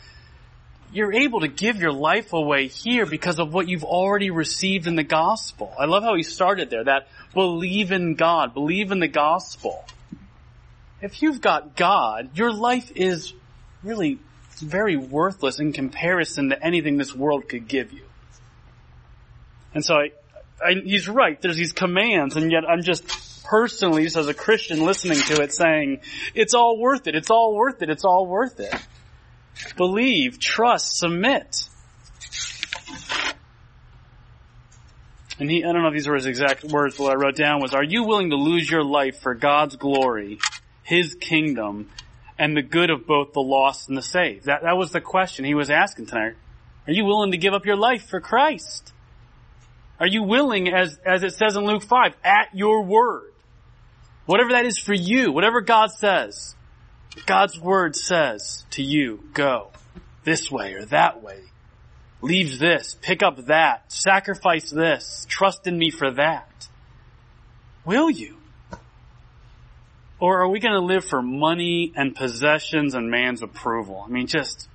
you're 0.93 1.12
able 1.12 1.41
to 1.41 1.49
give 1.49 1.80
your 1.80 1.93
life 1.93 2.33
away 2.33 2.68
here 2.68 3.07
because 3.07 3.39
of 3.39 3.53
what 3.53 3.68
you've 3.68 3.85
already 3.85 4.30
received 4.30 4.87
in 4.87 4.95
the 4.95 5.03
gospel. 5.03 5.72
I 5.78 5.87
love 5.87 6.03
how 6.03 6.14
he 6.14 6.22
started 6.22 6.68
there, 6.68 6.85
that 6.85 7.09
believe 7.33 7.93
in 7.93 8.14
God, 8.14 8.53
believe 8.53 8.93
in 8.93 9.01
the 9.01 9.09
gospel. 9.09 9.85
If 11.01 11.22
you've 11.22 11.41
got 11.41 11.76
God, 11.76 12.37
your 12.37 12.53
life 12.53 12.93
is 12.95 13.33
really 13.83 14.18
very 14.59 14.97
worthless 14.97 15.59
in 15.59 15.72
comparison 15.72 16.51
to 16.51 16.62
anything 16.62 16.99
this 16.99 17.14
world 17.14 17.49
could 17.49 17.66
give 17.66 17.93
you. 17.93 18.05
And 19.74 19.85
so 19.85 19.95
I, 19.95 20.11
I, 20.62 20.74
he's 20.74 21.09
right, 21.09 21.41
there's 21.41 21.57
these 21.57 21.72
commands 21.72 22.37
and 22.37 22.53
yet 22.53 22.68
I'm 22.68 22.83
just 22.83 23.32
personally, 23.53 24.05
just 24.05 24.16
as 24.16 24.28
a 24.28 24.34
Christian 24.34 24.82
listening 24.82 25.18
to 25.18 25.42
it 25.42 25.53
saying, 25.53 26.00
it's 26.34 26.55
all 26.55 26.78
worth 26.78 27.07
it, 27.07 27.14
it's 27.14 27.28
all 27.28 27.55
worth 27.55 27.82
it, 27.82 27.90
it's 27.90 28.03
all 28.03 28.26
worth 28.26 28.59
it. 28.61 28.74
Believe, 29.76 30.38
trust, 30.38 30.96
submit. 30.96 31.68
And 35.38 35.50
he, 35.50 35.62
I 35.62 35.70
don't 35.70 35.82
know 35.82 35.88
if 35.88 35.92
these 35.92 36.09
were 36.09 36.14
his 36.14 36.24
exact 36.24 36.64
words, 36.64 36.96
but 36.96 37.05
what 37.05 37.12
I 37.12 37.16
wrote 37.16 37.36
down 37.36 37.61
was, 37.61 37.74
are 37.74 37.84
you 37.84 38.05
willing 38.05 38.30
to 38.30 38.36
lose 38.36 38.70
your 38.70 38.84
life 38.84 39.20
for 39.20 39.34
God's 39.34 39.76
glory, 39.76 40.38
His 40.82 41.14
kingdom, 41.14 41.90
and 42.38 42.57
the 42.57 42.62
good 42.62 42.88
of 42.88 43.07
both 43.07 43.34
the 43.34 43.40
lost 43.40 43.86
and 43.86 43.98
the 43.98 44.03
saved? 44.03 44.46
That, 44.46 44.62
that 44.62 44.78
was 44.78 44.92
the 44.92 45.03
question 45.03 45.44
he 45.44 45.55
was 45.55 45.68
asking 45.68 46.07
tonight. 46.07 46.36
Are 46.86 46.92
you 46.92 47.05
willing 47.05 47.32
to 47.32 47.36
give 47.36 47.53
up 47.53 47.66
your 47.66 47.76
life 47.76 48.09
for 48.09 48.18
Christ? 48.18 48.94
Are 50.00 50.07
you 50.07 50.22
willing, 50.22 50.72
as, 50.72 50.98
as 51.05 51.22
it 51.22 51.34
says 51.34 51.55
in 51.55 51.66
Luke 51.66 51.82
5, 51.82 52.14
at 52.24 52.48
your 52.55 52.82
word? 52.84 53.32
Whatever 54.27 54.53
that 54.53 54.66
is 54.66 54.79
for 54.79 54.95
you, 54.95 55.33
whatever 55.33 55.61
God 55.61 55.91
says, 55.91 56.55
God's 57.27 57.59
word 57.59 57.97
says 57.97 58.64
to 58.70 58.83
you, 58.83 59.25
go 59.35 59.70
this 60.25 60.51
way 60.51 60.75
or 60.75 60.85
that 60.87 61.23
way. 61.23 61.41
Leave 62.20 62.59
this, 62.59 62.97
pick 63.03 63.23
up 63.23 63.47
that, 63.47 63.91
sacrifice 63.93 64.70
this, 64.70 65.27
trust 65.29 65.66
in 65.66 65.77
me 65.77 65.91
for 65.91 66.12
that. 66.12 66.68
Will 67.85 68.09
you? 68.09 68.37
Or 70.20 70.43
are 70.43 70.49
we 70.49 70.61
going 70.61 70.75
to 70.75 70.87
live 70.87 71.05
for 71.05 71.20
money 71.20 71.93
and 71.97 72.14
possessions 72.14 72.95
and 72.95 73.11
man's 73.11 73.43
approval? 73.43 74.05
I 74.07 74.09
mean, 74.09 74.29
just, 74.29 74.68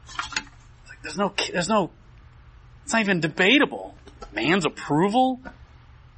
like, 0.89 1.01
there's 1.03 1.17
no, 1.17 1.33
there's 1.53 1.69
no, 1.69 1.89
it's 2.83 2.91
not 2.91 3.01
even 3.01 3.21
debatable. 3.21 3.95
Man's 4.33 4.65
approval? 4.65 5.39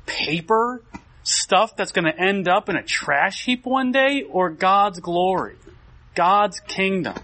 Paper? 0.07 0.81
Stuff 1.23 1.75
that's 1.75 1.91
going 1.91 2.05
to 2.05 2.19
end 2.19 2.47
up 2.47 2.69
in 2.69 2.75
a 2.75 2.83
trash 2.83 3.45
heap 3.45 3.65
one 3.65 3.91
day 3.91 4.23
or 4.23 4.49
God's 4.49 4.99
glory, 4.99 5.55
God's 6.15 6.59
kingdom. 6.59 7.15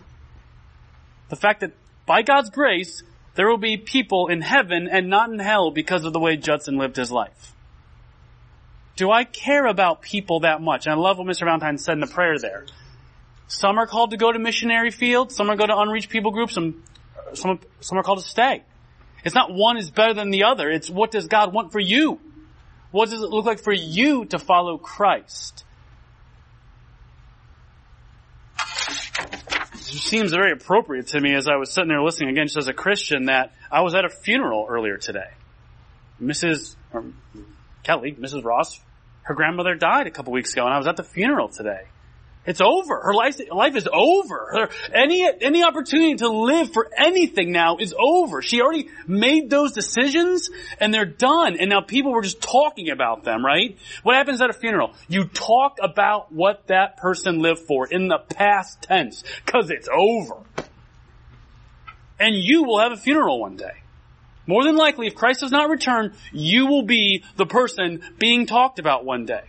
The 1.30 1.36
fact 1.36 1.62
that 1.62 1.72
by 2.06 2.22
God's 2.22 2.50
grace, 2.50 3.04
there 3.36 3.48
will 3.48 3.58
be 3.58 3.78
people 3.78 4.28
in 4.28 4.42
heaven 4.42 4.88
and 4.88 5.10
not 5.10 5.30
in 5.30 5.40
hell 5.40 5.72
because 5.72 6.06
of 6.06 6.14
the 6.14 6.20
way 6.20 6.38
Judson 6.38 6.78
lived 6.78 6.96
his 6.96 7.12
life. 7.12 7.54
Do 8.96 9.12
I 9.12 9.26
care 9.26 9.66
about 9.66 10.02
people 10.02 10.42
that 10.42 10.62
much? 10.62 10.86
And 10.86 10.94
I 10.94 10.98
love 10.98 11.18
what 11.18 11.28
Mr. 11.28 11.42
Valentine 11.42 11.78
said 11.78 11.94
in 11.94 12.00
the 12.00 12.08
prayer 12.08 12.40
there. 12.40 12.66
Some 13.48 13.78
are 13.78 13.86
called 13.86 14.12
to 14.12 14.18
go 14.18 14.32
to 14.32 14.40
missionary 14.40 14.90
fields, 14.90 15.36
some 15.36 15.50
are 15.50 15.56
going 15.56 15.70
to 15.70 15.78
unreached 15.78 16.10
people 16.10 16.32
groups, 16.32 16.58
and 16.58 16.82
some, 17.34 17.60
some 17.82 17.98
are 17.98 18.04
called 18.04 18.20
to 18.20 18.28
stay. 18.28 18.64
It's 19.24 19.36
not 19.36 19.54
one 19.54 19.78
is 19.78 19.90
better 19.90 20.14
than 20.14 20.30
the 20.30 20.44
other. 20.44 20.70
It's 20.70 20.90
what 20.90 21.12
does 21.12 21.28
God 21.28 21.54
want 21.54 21.72
for 21.72 21.80
you? 21.80 22.20
What 22.92 23.10
does 23.10 23.22
it 23.22 23.30
look 23.30 23.46
like 23.46 23.60
for 23.60 23.74
you 23.74 24.26
to 24.26 24.40
follow 24.40 24.78
Christ? 24.78 25.64
It 28.58 30.02
seems 30.02 30.32
very 30.32 30.52
appropriate 30.52 31.08
to 31.08 31.22
me 31.22 31.36
as 31.36 31.48
I 31.48 31.56
was 31.56 31.72
sitting 31.72 31.90
there 31.90 32.02
listening 32.02 32.30
again 32.30 32.48
just 32.48 32.58
as 32.58 32.68
a 32.68 32.74
Christian 32.74 33.26
that 33.26 33.54
I 33.72 33.82
was 33.82 33.96
at 33.96 34.04
a 34.04 34.10
funeral 34.10 34.66
earlier 34.70 34.98
today. 34.98 35.30
Mrs. 36.22 36.76
Kelly, 37.84 38.14
Mrs. 38.14 38.44
Ross, 38.44 38.80
her 39.24 39.34
grandmother 39.34 39.76
died 39.76 40.08
a 40.08 40.12
couple 40.12 40.34
weeks 40.34 40.54
ago 40.54 40.66
and 40.66 40.74
I 40.74 40.78
was 40.78 40.88
at 40.88 40.98
the 40.98 41.04
funeral 41.04 41.50
today. 41.50 41.84
It's 42.46 42.62
over. 42.62 43.00
Her 43.02 43.14
life, 43.14 43.40
life 43.52 43.76
is 43.76 43.88
over. 43.92 44.48
Her, 44.52 44.70
any, 44.94 45.28
any 45.42 45.64
opportunity 45.64 46.16
to 46.16 46.30
live 46.30 46.72
for 46.72 46.90
anything 46.98 47.52
now 47.52 47.78
is 47.78 47.94
over. 47.98 48.42
She 48.42 48.62
already 48.62 48.90
made 49.08 49.50
those 49.50 49.72
decisions 49.72 50.50
and 50.80 50.94
they're 50.94 51.06
done. 51.06 51.58
And 51.60 51.70
now 51.70 51.82
people 51.82 52.12
were 52.12 52.22
just 52.22 52.42
talking 52.42 52.90
about 52.90 53.24
them, 53.24 53.44
right? 53.44 53.78
What 54.04 54.16
happens 54.16 54.42
at 54.42 54.50
a 54.50 54.54
funeral? 54.54 54.94
You 55.08 55.26
talk 55.26 55.78
about 55.82 56.32
what 56.32 56.68
that 56.68 56.98
person 56.98 57.40
lived 57.40 57.62
for 57.62 57.88
in 57.88 58.08
the 58.08 58.20
past 58.20 58.84
tense, 58.84 59.24
cause 59.46 59.72
it's 59.72 59.90
over. 59.92 60.36
And 62.20 62.36
you 62.36 62.64
will 62.64 62.80
have 62.80 62.92
a 62.92 62.98
funeral 62.98 63.42
one 63.42 63.58
day. 63.58 63.82
More 64.48 64.64
than 64.64 64.76
likely, 64.76 65.08
if 65.08 65.16
Christ 65.16 65.40
does 65.40 65.52
not 65.52 65.70
return, 65.70 66.14
you 66.32 66.68
will 66.68 66.84
be 66.84 67.24
the 67.36 67.48
person 67.48 68.02
being 68.20 68.46
talked 68.46 68.78
about 68.78 69.04
one 69.04 69.26
day. 69.26 69.44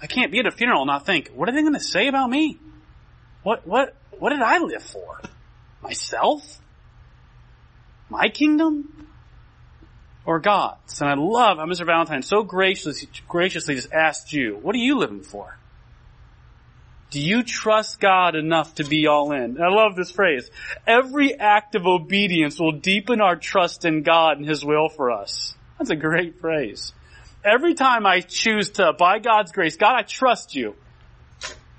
I 0.00 0.06
can't 0.06 0.30
be 0.30 0.38
at 0.38 0.46
a 0.46 0.50
funeral 0.50 0.82
and 0.82 0.88
not 0.88 1.06
think, 1.06 1.28
what 1.28 1.48
are 1.48 1.52
they 1.52 1.62
going 1.62 1.74
to 1.74 1.80
say 1.80 2.08
about 2.08 2.28
me? 2.28 2.58
What, 3.42 3.66
what, 3.66 3.94
what 4.18 4.30
did 4.30 4.42
I 4.42 4.58
live 4.58 4.82
for? 4.82 5.20
Myself? 5.82 6.58
My 8.08 8.28
kingdom? 8.28 9.06
Or 10.24 10.40
God's? 10.40 11.00
And 11.00 11.08
I 11.08 11.14
love 11.14 11.58
how 11.58 11.66
Mr. 11.66 11.86
Valentine 11.86 12.22
so 12.22 12.42
graciously, 12.42 13.08
graciously 13.28 13.76
just 13.76 13.92
asked 13.92 14.32
you, 14.32 14.58
what 14.60 14.74
are 14.74 14.78
you 14.78 14.98
living 14.98 15.22
for? 15.22 15.56
Do 17.10 17.20
you 17.20 17.44
trust 17.44 18.00
God 18.00 18.34
enough 18.34 18.74
to 18.74 18.84
be 18.84 19.06
all 19.06 19.32
in? 19.32 19.62
I 19.62 19.68
love 19.68 19.94
this 19.94 20.10
phrase. 20.10 20.50
Every 20.86 21.38
act 21.38 21.76
of 21.76 21.86
obedience 21.86 22.58
will 22.58 22.72
deepen 22.72 23.20
our 23.20 23.36
trust 23.36 23.84
in 23.84 24.02
God 24.02 24.38
and 24.38 24.46
His 24.46 24.64
will 24.64 24.88
for 24.88 25.12
us. 25.12 25.54
That's 25.78 25.90
a 25.90 25.96
great 25.96 26.40
phrase. 26.40 26.92
Every 27.46 27.74
time 27.74 28.06
I 28.06 28.22
choose 28.22 28.70
to, 28.70 28.92
by 28.92 29.20
God's 29.20 29.52
grace, 29.52 29.76
God, 29.76 29.94
I 29.94 30.02
trust 30.02 30.56
you. 30.56 30.74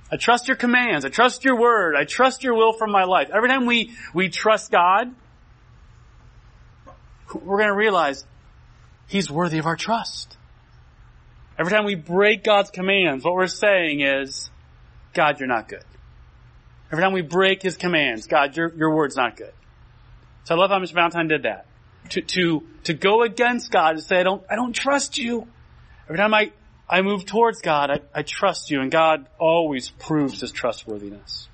I 0.09 0.15
trust 0.15 0.47
your 0.47 0.55
commands. 0.55 1.03
I 1.03 1.09
trust 1.09 1.43
your 1.43 1.59
word. 1.59 1.93
I 1.97 2.05
trust 2.05 2.41
your 2.41 2.53
will 2.53 2.71
for 2.71 2.87
my 2.87 3.03
life. 3.03 3.29
Every 3.33 3.49
time 3.49 3.65
we, 3.65 3.91
we 4.13 4.29
trust 4.29 4.71
God, 4.71 5.13
we're 7.33 7.57
going 7.57 7.67
to 7.67 7.75
realize 7.75 8.25
He's 9.07 9.29
worthy 9.29 9.57
of 9.57 9.65
our 9.65 9.75
trust. 9.75 10.37
Every 11.59 11.73
time 11.73 11.83
we 11.83 11.95
break 11.95 12.45
God's 12.45 12.69
commands, 12.69 13.25
what 13.25 13.33
we're 13.33 13.47
saying 13.47 13.99
is, 13.99 14.49
God, 15.13 15.39
you're 15.41 15.49
not 15.49 15.67
good. 15.67 15.83
Every 16.93 17.03
time 17.03 17.11
we 17.11 17.23
break 17.23 17.61
His 17.61 17.75
commands, 17.75 18.27
God, 18.27 18.55
your, 18.55 18.73
your 18.73 18.95
word's 18.95 19.17
not 19.17 19.35
good. 19.35 19.53
So 20.45 20.55
I 20.55 20.57
love 20.57 20.69
how 20.69 20.79
Mr. 20.79 20.93
Valentine 20.93 21.27
did 21.27 21.43
that. 21.43 21.65
To, 22.11 22.21
to, 22.21 22.63
to 22.85 22.93
go 22.93 23.23
against 23.23 23.69
God 23.69 23.95
and 23.95 24.03
say, 24.03 24.21
I 24.21 24.23
don't, 24.23 24.41
I 24.49 24.55
don't 24.55 24.71
trust 24.71 25.17
you. 25.17 25.45
Every 26.07 26.17
time 26.17 26.33
I, 26.33 26.51
I 26.89 27.01
move 27.01 27.25
towards 27.25 27.61
God, 27.61 27.91
I, 27.91 27.99
I 28.13 28.21
trust 28.23 28.71
you, 28.71 28.79
and 28.79 28.89
God 28.89 29.27
always 29.37 29.89
proves 29.89 30.41
His 30.41 30.51
trustworthiness. 30.51 31.49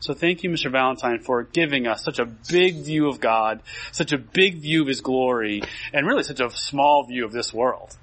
So 0.00 0.12
thank 0.14 0.42
you, 0.42 0.50
Mr. 0.50 0.70
Valentine, 0.70 1.20
for 1.20 1.44
giving 1.44 1.86
us 1.86 2.02
such 2.02 2.18
a 2.18 2.24
big 2.24 2.82
view 2.82 3.08
of 3.08 3.20
God, 3.20 3.62
such 3.92 4.12
a 4.12 4.18
big 4.18 4.56
view 4.56 4.82
of 4.82 4.88
His 4.88 5.00
glory, 5.00 5.62
and 5.92 6.04
really 6.06 6.24
such 6.24 6.40
a 6.40 6.50
small 6.50 7.04
view 7.04 7.24
of 7.24 7.30
this 7.30 7.54
world. 7.54 7.96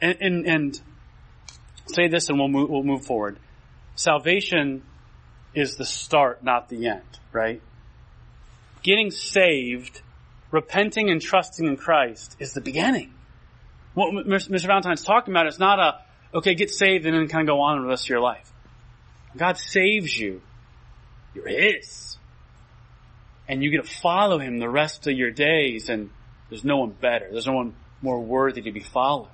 And, 0.00 0.16
and, 0.20 0.46
and 0.46 0.80
say 1.86 2.08
this 2.08 2.28
and 2.28 2.38
we'll 2.38 2.48
move, 2.48 2.68
we'll 2.68 2.82
move 2.82 3.04
forward. 3.04 3.38
Salvation 3.94 4.82
is 5.54 5.76
the 5.76 5.86
start, 5.86 6.42
not 6.42 6.68
the 6.68 6.88
end, 6.88 7.20
right? 7.32 7.62
Getting 8.82 9.12
saved, 9.12 10.02
repenting 10.56 11.10
and 11.10 11.20
trusting 11.20 11.66
in 11.66 11.76
Christ 11.76 12.36
is 12.40 12.54
the 12.54 12.62
beginning. 12.62 13.12
What 13.94 14.26
Mr. 14.26 14.66
Valentine's 14.66 15.04
talking 15.04 15.32
about 15.32 15.46
is 15.46 15.58
not 15.58 15.78
a, 15.78 16.38
okay, 16.38 16.54
get 16.54 16.70
saved 16.70 17.06
and 17.06 17.14
then 17.14 17.28
kind 17.28 17.48
of 17.48 17.54
go 17.54 17.60
on 17.60 17.76
with 17.76 17.84
the 17.84 17.88
rest 17.90 18.06
of 18.06 18.08
your 18.08 18.20
life. 18.20 18.50
God 19.36 19.58
saves 19.58 20.18
you. 20.18 20.40
You're 21.34 21.48
His. 21.48 22.16
And 23.46 23.62
you 23.62 23.70
get 23.70 23.84
to 23.84 23.90
follow 23.90 24.38
Him 24.38 24.58
the 24.58 24.68
rest 24.68 25.06
of 25.06 25.16
your 25.16 25.30
days 25.30 25.90
and 25.90 26.10
there's 26.48 26.64
no 26.64 26.78
one 26.78 26.90
better. 26.90 27.28
There's 27.30 27.46
no 27.46 27.54
one 27.54 27.74
more 28.00 28.20
worthy 28.20 28.62
to 28.62 28.72
be 28.72 28.80
followed. 28.80 29.28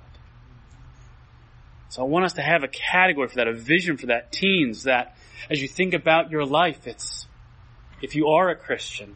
So 1.89 2.01
I 2.01 2.05
want 2.05 2.25
us 2.25 2.33
to 2.33 2.41
have 2.41 2.63
a 2.63 2.67
category 2.67 3.29
for 3.29 3.35
that, 3.35 3.47
a 3.47 3.53
vision 3.53 3.97
for 3.97 4.07
that, 4.07 4.31
teens, 4.31 4.83
that 4.83 5.15
as 5.49 5.61
you 5.61 5.67
think 5.67 5.93
about 5.93 6.31
your 6.31 6.45
life, 6.45 6.85
it's, 6.87 7.27
if 8.01 8.15
you 8.15 8.27
are 8.27 8.49
a 8.49 8.55
Christian, 8.55 9.15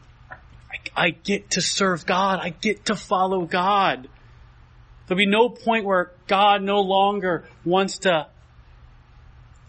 I, 0.70 1.06
I 1.06 1.10
get 1.10 1.50
to 1.52 1.60
serve 1.60 2.06
God. 2.06 2.40
I 2.40 2.50
get 2.50 2.86
to 2.86 2.96
follow 2.96 3.44
God. 3.46 4.08
There'll 5.06 5.18
be 5.18 5.26
no 5.26 5.48
point 5.48 5.84
where 5.84 6.12
God 6.26 6.62
no 6.62 6.80
longer 6.80 7.48
wants 7.64 7.98
to 7.98 8.26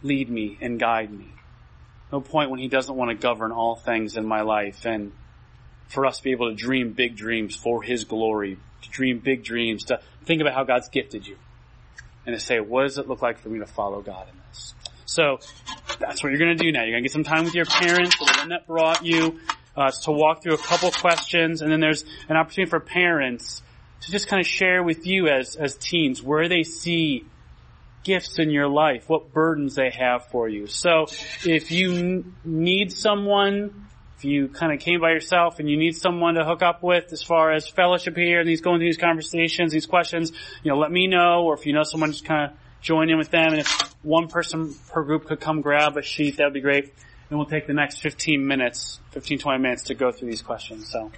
lead 0.04 0.30
me 0.30 0.58
and 0.62 0.80
guide 0.80 1.12
me. 1.12 1.28
No 2.12 2.22
point 2.22 2.50
when 2.50 2.60
He 2.60 2.68
doesn't 2.68 2.96
want 2.96 3.12
to 3.12 3.16
govern 3.16 3.52
all 3.52 3.76
things 3.76 4.18
in 4.18 4.26
my 4.26 4.42
life 4.42 4.86
and 4.86 5.12
for 5.88 6.06
us 6.06 6.18
to 6.18 6.24
be 6.24 6.32
able 6.32 6.50
to 6.50 6.56
dream 6.56 6.94
big 6.94 7.16
dreams 7.16 7.56
for 7.56 7.82
His 7.82 8.04
glory, 8.04 8.58
to 8.82 8.90
dream 8.90 9.20
big 9.20 9.44
dreams, 9.44 9.86
to 9.86 10.02
think 10.26 10.42
about 10.42 10.54
how 10.54 10.64
God's 10.64 10.90
gifted 10.90 11.26
you 11.26 11.38
and 12.26 12.36
to 12.36 12.40
say, 12.40 12.60
what 12.60 12.84
does 12.84 12.98
it 12.98 13.08
look 13.08 13.22
like 13.22 13.40
for 13.40 13.50
me 13.50 13.60
to 13.60 13.66
follow 13.66 14.02
God 14.02 14.28
in 14.30 14.36
this? 14.50 14.74
So 15.06 15.40
that's 16.00 16.22
what 16.22 16.30
you're 16.30 16.40
going 16.40 16.56
to 16.58 16.64
do 16.64 16.72
now. 16.72 16.82
You're 16.82 16.92
going 16.92 17.04
to 17.04 17.10
get 17.10 17.14
some 17.14 17.24
time 17.24 17.46
with 17.46 17.56
your 17.56 17.66
parents, 17.66 18.18
the 18.20 18.36
one 18.38 18.50
that 18.50 18.68
brought 18.68 19.06
you, 19.06 19.40
uh, 19.80 19.92
to 20.04 20.12
walk 20.12 20.44
through 20.44 20.54
a 20.54 20.58
couple 20.58 20.92
questions, 20.92 21.62
and 21.62 21.72
then 21.72 21.80
there's 21.80 22.04
an 22.28 22.36
opportunity 22.36 22.70
for 22.70 22.80
parents 22.80 23.64
to 24.02 24.12
just 24.12 24.28
kind 24.28 24.40
of 24.40 24.48
share 24.48 24.84
with 24.84 25.08
you 25.08 25.28
as 25.28 25.56
as 25.56 25.76
teens 25.76 26.22
where 26.22 26.48
they 26.48 26.64
see 26.64 27.26
gifts 28.04 28.40
in 28.40 28.50
your 28.50 28.68
life, 28.68 29.10
what 29.10 29.34
burdens 29.34 29.76
they 29.76 29.90
have 29.90 30.26
for 30.28 30.48
you. 30.48 30.68
So 30.68 31.08
if 31.46 31.72
you 31.72 31.94
n- 31.94 32.36
need 32.46 32.92
someone, 32.92 33.88
if 34.18 34.26
you 34.26 34.48
kind 34.48 34.74
of 34.74 34.80
came 34.80 35.02
by 35.02 35.12
yourself 35.12 35.60
and 35.60 35.70
you 35.70 35.78
need 35.78 35.96
someone 35.96 36.36
to 36.36 36.46
hook 36.46 36.62
up 36.62 36.82
with 36.82 37.12
as 37.12 37.22
far 37.22 37.52
as 37.52 37.68
fellowship 37.68 38.16
here 38.16 38.40
and 38.40 38.50
these 38.50 38.62
going 38.62 38.80
through 38.80 38.88
these 38.88 38.98
conversations, 38.98 39.72
these 39.72 39.86
questions, 39.86 40.32
you 40.64 40.72
know, 40.72 40.78
let 40.78 40.92
me 40.92 41.08
know, 41.08 41.44
or 41.44 41.54
if 41.56 41.66
you 41.66 41.74
know 41.74 41.84
someone, 41.84 42.12
just 42.12 42.26
kind 42.26 42.52
of 42.52 42.58
join 42.82 43.10
in 43.10 43.18
with 43.18 43.32
them. 43.32 43.52
And 43.52 43.60
if 43.60 43.96
one 44.04 44.28
person 44.28 44.74
per 44.90 45.04
group 45.04 45.26
could 45.26 45.40
come 45.40 45.62
grab 45.62 45.98
a 45.98 46.02
sheet, 46.02 46.38
that 46.38 46.46
would 46.46 46.54
be 46.54 46.62
great. 46.62 46.94
And 47.30 47.38
we'll 47.38 47.48
take 47.48 47.68
the 47.68 47.74
next 47.74 48.00
15 48.02 48.46
minutes, 48.46 49.00
15, 49.12 49.40
20 49.40 49.60
minutes 49.60 49.84
to 49.84 49.94
go 49.94 50.12
through 50.12 50.30
these 50.30 50.42
questions. 50.42 50.92
So. 50.92 51.12